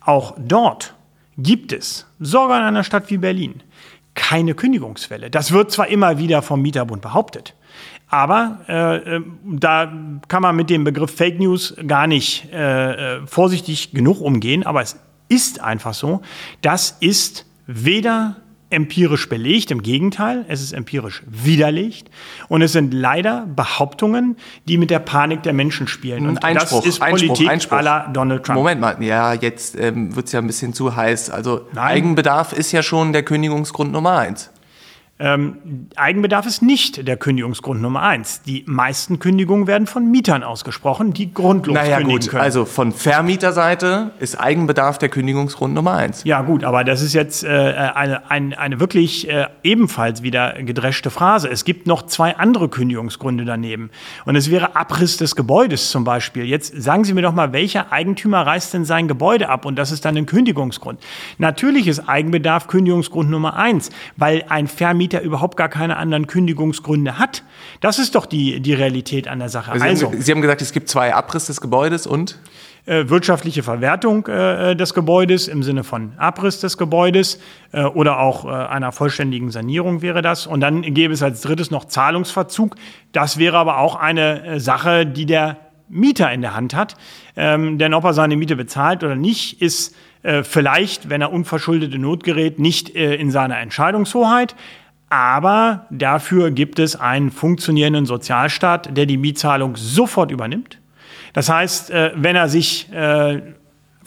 Auch 0.00 0.34
dort 0.38 0.94
gibt 1.36 1.72
es, 1.72 2.06
sogar 2.18 2.58
in 2.58 2.64
einer 2.64 2.84
Stadt 2.84 3.10
wie 3.10 3.18
Berlin, 3.18 3.62
keine 4.14 4.54
Kündigungswelle. 4.54 5.30
Das 5.30 5.52
wird 5.52 5.70
zwar 5.70 5.88
immer 5.88 6.18
wieder 6.18 6.42
vom 6.42 6.62
Mieterbund 6.62 7.02
behauptet, 7.02 7.54
aber 8.10 8.58
äh, 8.68 8.96
äh, 9.16 9.22
da 9.44 9.92
kann 10.26 10.42
man 10.42 10.56
mit 10.56 10.68
dem 10.68 10.84
Begriff 10.84 11.14
Fake 11.14 11.38
News 11.38 11.74
gar 11.86 12.08
nicht 12.08 12.52
äh, 12.52 13.18
äh, 13.18 13.26
vorsichtig 13.26 13.92
genug 13.92 14.20
umgehen. 14.20 14.66
Aber 14.66 14.82
es 14.82 14.96
ist 15.28 15.60
einfach 15.60 15.94
so, 15.94 16.20
das 16.60 16.96
ist 17.00 17.46
weder 17.66 18.36
empirisch 18.68 19.28
belegt, 19.28 19.72
im 19.72 19.82
Gegenteil, 19.82 20.44
es 20.48 20.62
ist 20.62 20.72
empirisch 20.72 21.22
widerlegt 21.26 22.08
und 22.48 22.62
es 22.62 22.72
sind 22.72 22.94
leider 22.94 23.46
Behauptungen, 23.46 24.36
die 24.68 24.78
mit 24.78 24.90
der 24.90 25.00
Panik 25.00 25.42
der 25.42 25.52
Menschen 25.52 25.88
spielen. 25.88 26.28
Und 26.28 26.44
Einspruch, 26.44 26.78
das 26.78 26.86
ist 26.86 27.00
Politik 27.00 27.48
Einspruch, 27.48 27.78
Einspruch. 27.78 28.12
Donald 28.12 28.44
Trump. 28.44 28.56
Moment 28.58 28.80
mal, 28.80 29.02
ja, 29.02 29.34
jetzt 29.34 29.78
ähm, 29.78 30.14
wird 30.14 30.26
es 30.26 30.32
ja 30.32 30.40
ein 30.40 30.46
bisschen 30.46 30.72
zu 30.72 30.94
heiß. 30.94 31.30
Also 31.30 31.66
Nein. 31.72 31.96
Eigenbedarf 31.96 32.52
ist 32.52 32.70
ja 32.70 32.82
schon 32.82 33.12
der 33.12 33.24
Kündigungsgrund 33.24 33.90
Nummer 33.90 34.18
eins. 34.18 34.50
Ähm, 35.20 35.88
Eigenbedarf 35.96 36.46
ist 36.46 36.62
nicht 36.62 37.06
der 37.06 37.18
Kündigungsgrund 37.18 37.82
Nummer 37.82 38.00
eins. 38.00 38.40
Die 38.42 38.64
meisten 38.66 39.18
Kündigungen 39.18 39.66
werden 39.66 39.86
von 39.86 40.10
Mietern 40.10 40.42
ausgesprochen, 40.42 41.12
die 41.12 41.34
grundlos 41.34 41.74
naja, 41.74 41.98
kündigen 41.98 42.20
gut. 42.20 42.30
können. 42.30 42.42
Also 42.42 42.64
von 42.64 42.92
Vermieterseite 42.92 44.12
ist 44.18 44.40
Eigenbedarf 44.40 44.96
der 44.96 45.10
Kündigungsgrund 45.10 45.74
Nummer 45.74 45.92
eins. 45.92 46.24
Ja 46.24 46.40
gut, 46.40 46.64
aber 46.64 46.84
das 46.84 47.02
ist 47.02 47.12
jetzt 47.12 47.44
äh, 47.44 47.48
eine, 47.48 48.30
eine, 48.30 48.58
eine 48.58 48.80
wirklich 48.80 49.28
äh, 49.28 49.48
ebenfalls 49.62 50.22
wieder 50.22 50.54
gedreschte 50.54 51.10
Phrase. 51.10 51.50
Es 51.50 51.66
gibt 51.66 51.86
noch 51.86 52.06
zwei 52.06 52.38
andere 52.38 52.70
Kündigungsgründe 52.70 53.44
daneben. 53.44 53.90
Und 54.24 54.36
es 54.36 54.50
wäre 54.50 54.74
Abriss 54.74 55.18
des 55.18 55.36
Gebäudes 55.36 55.90
zum 55.90 56.04
Beispiel. 56.04 56.44
Jetzt 56.44 56.80
sagen 56.80 57.04
Sie 57.04 57.12
mir 57.12 57.22
doch 57.22 57.34
mal, 57.34 57.52
welcher 57.52 57.92
Eigentümer 57.92 58.46
reißt 58.46 58.72
denn 58.72 58.86
sein 58.86 59.06
Gebäude 59.06 59.50
ab? 59.50 59.66
Und 59.66 59.76
das 59.76 59.92
ist 59.92 60.06
dann 60.06 60.16
ein 60.16 60.24
Kündigungsgrund. 60.24 60.98
Natürlich 61.36 61.88
ist 61.88 62.08
Eigenbedarf 62.08 62.68
Kündigungsgrund 62.68 63.28
Nummer 63.28 63.56
eins, 63.56 63.90
weil 64.16 64.44
ein 64.48 64.66
Vermieter 64.66 65.09
Vermieter 65.10 65.22
überhaupt 65.22 65.56
gar 65.56 65.68
keine 65.68 65.96
anderen 65.96 66.26
Kündigungsgründe 66.26 67.18
hat. 67.18 67.42
Das 67.80 67.98
ist 67.98 68.14
doch 68.14 68.26
die, 68.26 68.60
die 68.60 68.74
Realität 68.74 69.28
an 69.28 69.38
der 69.38 69.48
Sache. 69.48 69.72
Also, 69.72 69.84
also 69.84 70.12
Sie 70.20 70.32
haben 70.32 70.40
gesagt, 70.40 70.62
es 70.62 70.72
gibt 70.72 70.88
zwei 70.88 71.14
Abriss 71.14 71.46
des 71.46 71.60
Gebäudes 71.60 72.06
und? 72.06 72.38
Äh, 72.86 73.08
wirtschaftliche 73.08 73.62
Verwertung 73.62 74.26
äh, 74.26 74.74
des 74.74 74.94
Gebäudes 74.94 75.48
im 75.48 75.62
Sinne 75.62 75.84
von 75.84 76.12
Abriss 76.16 76.60
des 76.60 76.78
Gebäudes 76.78 77.38
äh, 77.72 77.82
oder 77.82 78.20
auch 78.20 78.46
äh, 78.46 78.48
einer 78.48 78.90
vollständigen 78.90 79.50
Sanierung 79.50 80.00
wäre 80.00 80.22
das. 80.22 80.46
Und 80.46 80.60
dann 80.60 80.82
gäbe 80.82 81.12
es 81.12 81.22
als 81.22 81.42
drittes 81.42 81.70
noch 81.70 81.84
Zahlungsverzug. 81.84 82.76
Das 83.12 83.38
wäre 83.38 83.58
aber 83.58 83.78
auch 83.78 83.96
eine 83.96 84.44
äh, 84.44 84.60
Sache, 84.60 85.04
die 85.04 85.26
der 85.26 85.58
Mieter 85.90 86.32
in 86.32 86.40
der 86.40 86.54
Hand 86.54 86.74
hat. 86.74 86.94
Ähm, 87.36 87.76
denn 87.76 87.92
ob 87.92 88.04
er 88.04 88.14
seine 88.14 88.36
Miete 88.36 88.56
bezahlt 88.56 89.04
oder 89.04 89.16
nicht, 89.16 89.60
ist 89.60 89.94
äh, 90.22 90.42
vielleicht, 90.42 91.10
wenn 91.10 91.20
er 91.20 91.32
unverschuldete 91.32 91.98
Not 91.98 92.24
gerät, 92.24 92.58
nicht 92.58 92.90
in 92.90 93.30
seiner 93.30 93.58
Entscheidungshoheit. 93.58 94.54
Aber 95.10 95.86
dafür 95.90 96.52
gibt 96.52 96.78
es 96.78 96.94
einen 96.94 97.32
funktionierenden 97.32 98.06
Sozialstaat, 98.06 98.96
der 98.96 99.06
die 99.06 99.16
Mietzahlung 99.16 99.76
sofort 99.76 100.30
übernimmt. 100.30 100.78
Das 101.32 101.48
heißt, 101.48 101.90
äh, 101.90 102.12
wenn 102.14 102.36
er 102.36 102.48
sich 102.48 102.90
äh, 102.92 103.42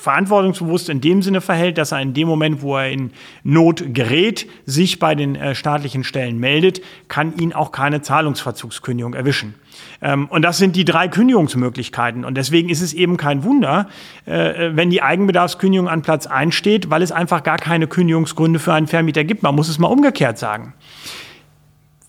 verantwortungsbewusst 0.04 0.90
in 0.90 1.00
dem 1.00 1.22
Sinne 1.22 1.40
verhält, 1.40 1.78
dass 1.78 1.94
er 1.94 2.02
in 2.02 2.14
dem 2.14 2.28
Moment, 2.28 2.62
wo 2.62 2.76
er 2.76 2.90
in 2.90 3.12
Not 3.46 3.94
gerät, 3.94 4.50
sich 4.66 5.00
bei 5.00 5.16
den 5.16 5.36
äh, 5.36 5.56
staatlichen 5.56 6.04
Stellen 6.04 6.40
meldet, 6.40 6.82
kann 7.08 7.38
ihn 7.38 7.54
auch 7.54 7.72
keine 7.72 8.02
Zahlungsverzugskündigung 8.02 9.14
erwischen. 9.14 9.56
Ähm, 10.02 10.28
und 10.28 10.42
das 10.42 10.58
sind 10.58 10.76
die 10.76 10.84
drei 10.84 11.08
Kündigungsmöglichkeiten. 11.08 12.26
Und 12.26 12.36
deswegen 12.36 12.68
ist 12.68 12.82
es 12.82 12.94
eben 12.94 13.16
kein 13.16 13.46
Wunder, 13.46 13.88
äh, 14.26 14.72
wenn 14.74 14.90
die 14.90 15.02
Eigenbedarfskündigung 15.02 15.88
an 15.88 16.02
Platz 16.02 16.28
1 16.28 16.54
steht, 16.54 16.90
weil 16.90 17.02
es 17.02 17.14
einfach 17.14 17.42
gar 17.42 17.58
keine 17.58 17.88
Kündigungsgründe 17.88 18.60
für 18.60 18.74
einen 18.74 18.88
Vermieter 18.88 19.24
gibt. 19.24 19.42
Man 19.42 19.56
muss 19.56 19.70
es 19.70 19.80
mal 19.80 19.88
umgekehrt 19.88 20.38
sagen. 20.38 20.74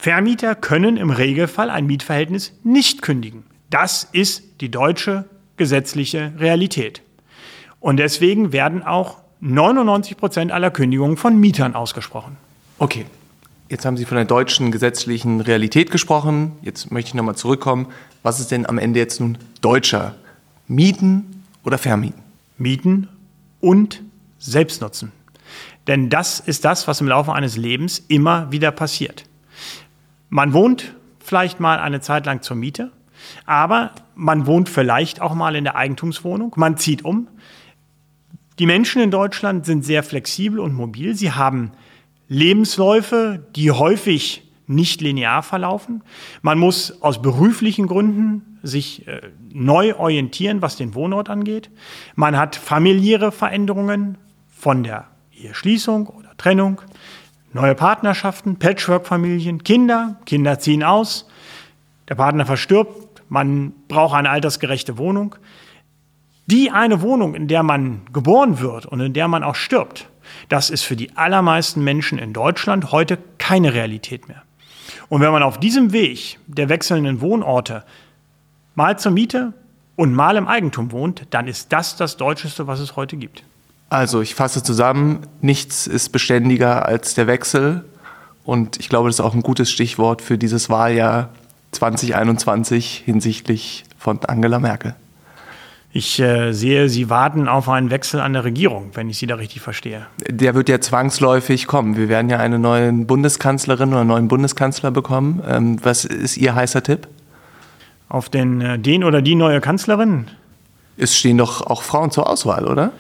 Vermieter 0.01 0.57
können 0.57 0.97
im 0.97 1.11
Regelfall 1.11 1.71
ein 1.71 1.87
Mietverhältnis 1.87 2.59
nicht 2.65 3.03
kündigen. 3.03 3.45
Das 3.71 4.03
ist 4.11 4.61
die 4.61 4.73
deutsche 4.73 5.27
gesetzliche 5.57 6.33
Realität. 6.41 7.05
Und 7.85 7.99
deswegen 7.99 8.55
werden 8.55 8.83
auch 8.83 9.19
99 9.41 10.17
Prozent 10.17 10.53
aller 10.53 10.71
Kündigungen 10.71 11.19
von 11.19 11.39
Mietern 11.39 11.75
ausgesprochen. 11.75 12.39
Okay, 12.79 13.05
Jetzt 13.69 13.85
haben 13.85 13.97
Sie 13.99 14.07
von 14.07 14.17
der 14.17 14.25
deutschen 14.25 14.71
gesetzlichen 14.71 15.41
Realität 15.41 15.91
gesprochen. 15.91 16.53
Jetzt 16.63 16.91
möchte 16.93 17.09
ich 17.09 17.15
nochmal 17.15 17.35
zurückkommen. 17.35 17.89
Was 18.23 18.41
ist 18.41 18.51
denn 18.51 18.67
am 18.67 18.79
Ende 18.79 19.01
jetzt 19.01 19.21
nun 19.21 19.37
deutscher? 19.61 20.15
Mieten 20.67 21.45
oder 21.63 21.77
Vermieten? 21.77 22.23
Mieten 22.57 23.09
und 23.61 24.03
Selbstnutzen. 24.39 25.13
Denn 25.87 26.09
das 26.09 26.41
ist 26.41 26.65
das, 26.65 26.89
was 26.89 27.01
im 27.01 27.09
Laufe 27.09 27.33
eines 27.33 27.57
Lebens 27.57 28.03
immer 28.09 28.51
wieder 28.53 28.71
passiert. 28.71 29.25
Man 30.31 30.53
wohnt 30.53 30.95
vielleicht 31.19 31.59
mal 31.61 31.79
eine 31.81 32.01
Zeit 32.01 32.25
lang 32.27 32.43
zur 32.43 32.57
Miete, 32.57 32.93
aber 33.45 33.93
man 34.15 34.47
wohnt 34.47 34.69
vielleicht 34.69 35.21
auch 35.21 35.35
mal 35.35 35.55
in 35.57 35.65
der 35.65 35.77
Eigentumswohnung, 35.77 36.53
man 36.57 36.77
zieht 36.77 37.05
um, 37.05 37.29
Die 38.59 38.67
Menschen 38.67 39.03
in 39.03 39.11
Deutschland 39.11 39.67
sind 39.67 39.85
sehr 39.85 40.03
flexibel 40.03 40.61
und 40.61 40.75
mobil. 40.75 41.15
Sie 41.15 41.33
haben 41.33 41.73
Lebensläufe, 42.29 43.45
die 43.57 43.71
häufig 43.71 44.43
nicht 44.67 45.01
linear 45.01 45.43
verlaufen. 45.43 46.03
Man 46.41 46.59
muss 46.59 47.03
aus 47.03 47.21
beruflichen 47.21 47.87
Gründen 47.87 48.59
sich 48.63 49.07
äh, 49.07 49.21
neu 49.53 49.95
orientieren, 49.97 50.63
was 50.63 50.77
den 50.77 50.95
Wohnort 50.95 51.29
angeht. 51.29 51.71
Man 52.15 52.37
hat 52.37 52.57
familiäre 52.57 53.31
Veränderungen 53.31 54.17
von 54.49 54.85
der 54.85 55.09
Eheschließung 55.37 56.07
oder 56.07 56.31
Trennung, 56.39 56.81
neue 57.53 57.75
Partnerschaften, 57.75 58.57
Patchwork-Familien, 58.59 59.63
Kinder, 59.65 60.19
Kinder 60.25 60.59
ziehen 60.59 60.83
aus, 60.83 61.29
der 62.09 62.15
Partner 62.15 62.47
verstirbt, 62.47 63.23
man 63.29 63.73
braucht 63.89 64.15
eine 64.15 64.31
altersgerechte 64.31 64.99
Wohnung. 64.99 65.37
Die 66.47 66.71
eine 66.71 67.01
Wohnung, 67.01 67.35
in 67.35 67.49
der 67.49 67.63
man 67.63 68.03
geboren 68.13 68.61
wird 68.61 68.85
und 68.87 69.01
in 69.01 69.13
der 69.15 69.29
man 69.29 69.43
auch 69.43 69.55
stirbt, 69.55 70.09
das 70.49 70.71
ist 70.71 70.83
für 70.83 70.97
die 70.97 71.17
allermeisten 71.17 71.83
Menschen 71.83 72.19
in 72.19 72.33
Deutschland 72.33 72.93
heute 72.93 73.19
keine 73.39 73.73
Realität 73.73 74.29
mehr. 74.29 74.43
Und 75.09 75.21
wenn 75.21 75.33
man 75.33 75.43
auf 75.43 75.59
diesem 75.59 75.93
Weg 75.93 76.39
der 76.47 76.69
wechselnden 76.69 77.21
Wohnorte 77.21 77.85
mal 78.75 78.99
zur 78.99 79.13
Miete 79.13 79.53
und 79.97 80.13
mal 80.13 80.37
im 80.37 80.47
Eigentum 80.47 80.93
wohnt, 80.93 81.23
dann 81.31 81.47
ist 81.47 81.73
das 81.73 81.97
das 81.97 82.17
Deutscheste, 82.17 82.67
was 82.67 82.81
es 82.81 82.97
heute 82.97 83.17
gibt. 83.17 83.43
Also 83.89 84.21
ich 84.21 84.35
fasse 84.35 84.63
zusammen, 84.63 85.21
nichts 85.41 85.87
ist 85.87 86.11
beständiger 86.11 86.87
als 86.87 87.15
der 87.15 87.27
Wechsel. 87.27 87.85
Und 88.45 88.79
ich 88.81 88.89
glaube, 88.89 89.09
das 89.09 89.17
ist 89.17 89.21
auch 89.21 89.35
ein 89.35 89.43
gutes 89.43 89.71
Stichwort 89.71 90.21
für 90.21 90.37
dieses 90.37 90.69
Wahljahr 90.69 91.31
2021 91.73 93.03
hinsichtlich 93.05 93.85
von 93.99 94.23
Angela 94.25 94.59
Merkel. 94.59 94.95
Ich 95.97 96.19
äh, 96.19 96.51
sehe, 96.51 96.89
Sie 96.89 97.09
warten 97.09 97.47
auf 97.47 97.69
einen 97.69 97.89
Wechsel 97.89 98.19
an 98.19 98.33
der 98.33 98.43
Regierung, 98.43 98.91
wenn 98.95 99.09
ich 99.09 99.19
Sie 99.19 99.29
da 99.29 99.37
richtig 99.37 99.63
verstehe. 99.63 100.07
Der 100.29 100.57
wird 100.57 100.69
ja 100.69 100.81
zwangsläufig 100.81 101.69
kommen. 101.69 101.97
Wir 101.97 102.09
werden 102.09 102.29
ja 102.29 102.39
eine 102.39 102.59
neue 102.59 102.93
Bundeskanzlerin 102.93 103.91
oder 103.91 104.01
einen 104.01 104.09
neuen 104.09 104.27
Bundeskanzler 104.27 104.91
bekommen. 104.91 105.41
Ähm, 105.47 105.79
was 105.85 106.05
ist 106.05 106.37
Ihr 106.37 106.57
heißer 106.57 106.83
Tipp? 106.83 107.07
Auf 108.09 108.29
den, 108.29 108.61
äh, 108.61 108.77
den 108.77 109.05
oder 109.05 109.23
die 109.23 109.37
neue 109.37 109.61
Kanzlerin? 109.61 110.27
Es 110.97 111.17
stehen 111.17 111.39
doch 111.39 111.65
auch 111.65 111.85
Frauen 111.85 112.11
zur 112.11 112.29
Auswahl, 112.29 112.67
oder? 112.67 112.91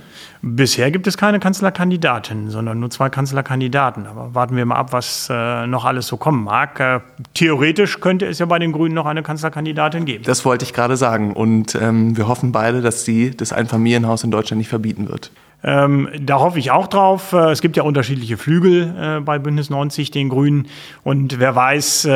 Bisher 0.47 0.91
gibt 0.91 1.07
es 1.07 1.17
keine 1.17 1.41
Kanzlerkandidatin, 1.41 2.51
sondern 2.51 2.79
nur 2.79 2.91
zwei 2.91 3.09
Kanzlerkandidaten. 3.09 4.07
Aber 4.07 4.35
warten 4.35 4.57
wir 4.57 4.67
mal 4.67 4.77
ab, 4.77 4.93
was 4.93 5.29
äh, 5.31 5.67
noch 5.67 5.87
alles 5.87 6.07
so 6.07 6.19
kommen 6.19 6.45
mag. 6.45 6.79
Äh, 6.81 7.01
theoretisch 7.33 7.99
könnte 8.01 8.27
es 8.27 8.41
ja 8.41 8.45
bei 8.45 8.59
den 8.59 8.73
Grünen 8.73 8.95
noch 8.95 9.07
eine 9.07 9.23
Kanzlerkandidatin 9.23 10.05
geben. 10.05 10.25
Das 10.25 10.45
wollte 10.45 10.67
ich 10.67 10.75
gerade 10.75 10.99
sagen. 10.99 11.33
Und 11.33 11.75
ähm, 11.77 12.19
wir 12.19 12.29
hoffen 12.29 12.53
beide, 12.53 12.83
dass 12.83 13.07
sie 13.07 13.31
das 13.31 13.55
Einfamilienhaus 13.55 14.23
in 14.23 14.31
Deutschland 14.31 14.59
nicht 14.59 14.69
verbieten 14.69 15.09
wird. 15.09 15.31
Ähm, 15.63 16.11
da 16.21 16.41
hoffe 16.41 16.59
ich 16.59 16.71
auch 16.71 16.89
drauf. 16.89 17.33
Äh, 17.33 17.51
es 17.51 17.63
gibt 17.63 17.79
ja 17.79 17.83
unterschiedliche 17.83 18.37
Flügel 18.37 18.95
äh, 19.01 19.21
bei 19.21 19.39
Bündnis 19.39 19.71
90, 19.71 20.11
den 20.11 20.29
Grünen. 20.29 20.67
Und 21.05 21.41
wer 21.41 21.57
weiß, 21.57 22.05
äh, 22.05 22.11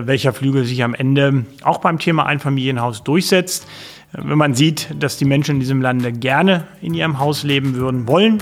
äh, 0.00 0.06
welcher 0.08 0.32
Flügel 0.32 0.64
sich 0.64 0.82
am 0.82 0.94
Ende 0.94 1.44
auch 1.62 1.78
beim 1.78 2.00
Thema 2.00 2.26
Einfamilienhaus 2.26 3.04
durchsetzt. 3.04 3.68
Wenn 4.12 4.38
man 4.38 4.54
sieht, 4.54 4.88
dass 4.98 5.16
die 5.18 5.24
Menschen 5.24 5.56
in 5.56 5.60
diesem 5.60 5.82
Lande 5.82 6.12
gerne 6.12 6.66
in 6.80 6.94
ihrem 6.94 7.18
Haus 7.18 7.42
leben 7.42 7.74
würden 7.74 8.08
wollen, 8.08 8.38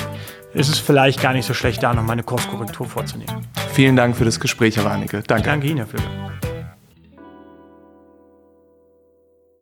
ist 0.55 0.69
es 0.69 0.79
vielleicht 0.79 1.21
gar 1.21 1.33
nicht 1.33 1.47
so 1.47 1.55
schlecht, 1.55 1.83
da 1.83 1.93
noch 1.93 2.03
mal 2.03 2.13
eine 2.13 2.23
Kurskorrektur 2.23 2.87
vorzunehmen. 2.87 3.47
Vielen 3.73 3.97
Dank 3.97 4.17
für 4.17 4.25
das 4.25 4.41
Gespräch, 4.41 4.77
Herr 4.77 4.85
Warnecke. 4.85 5.23
Danke. 5.27 5.45
Danke 5.45 5.67
Ihnen, 5.67 5.79
Herr 5.79 5.87
Flügel. 5.87 6.07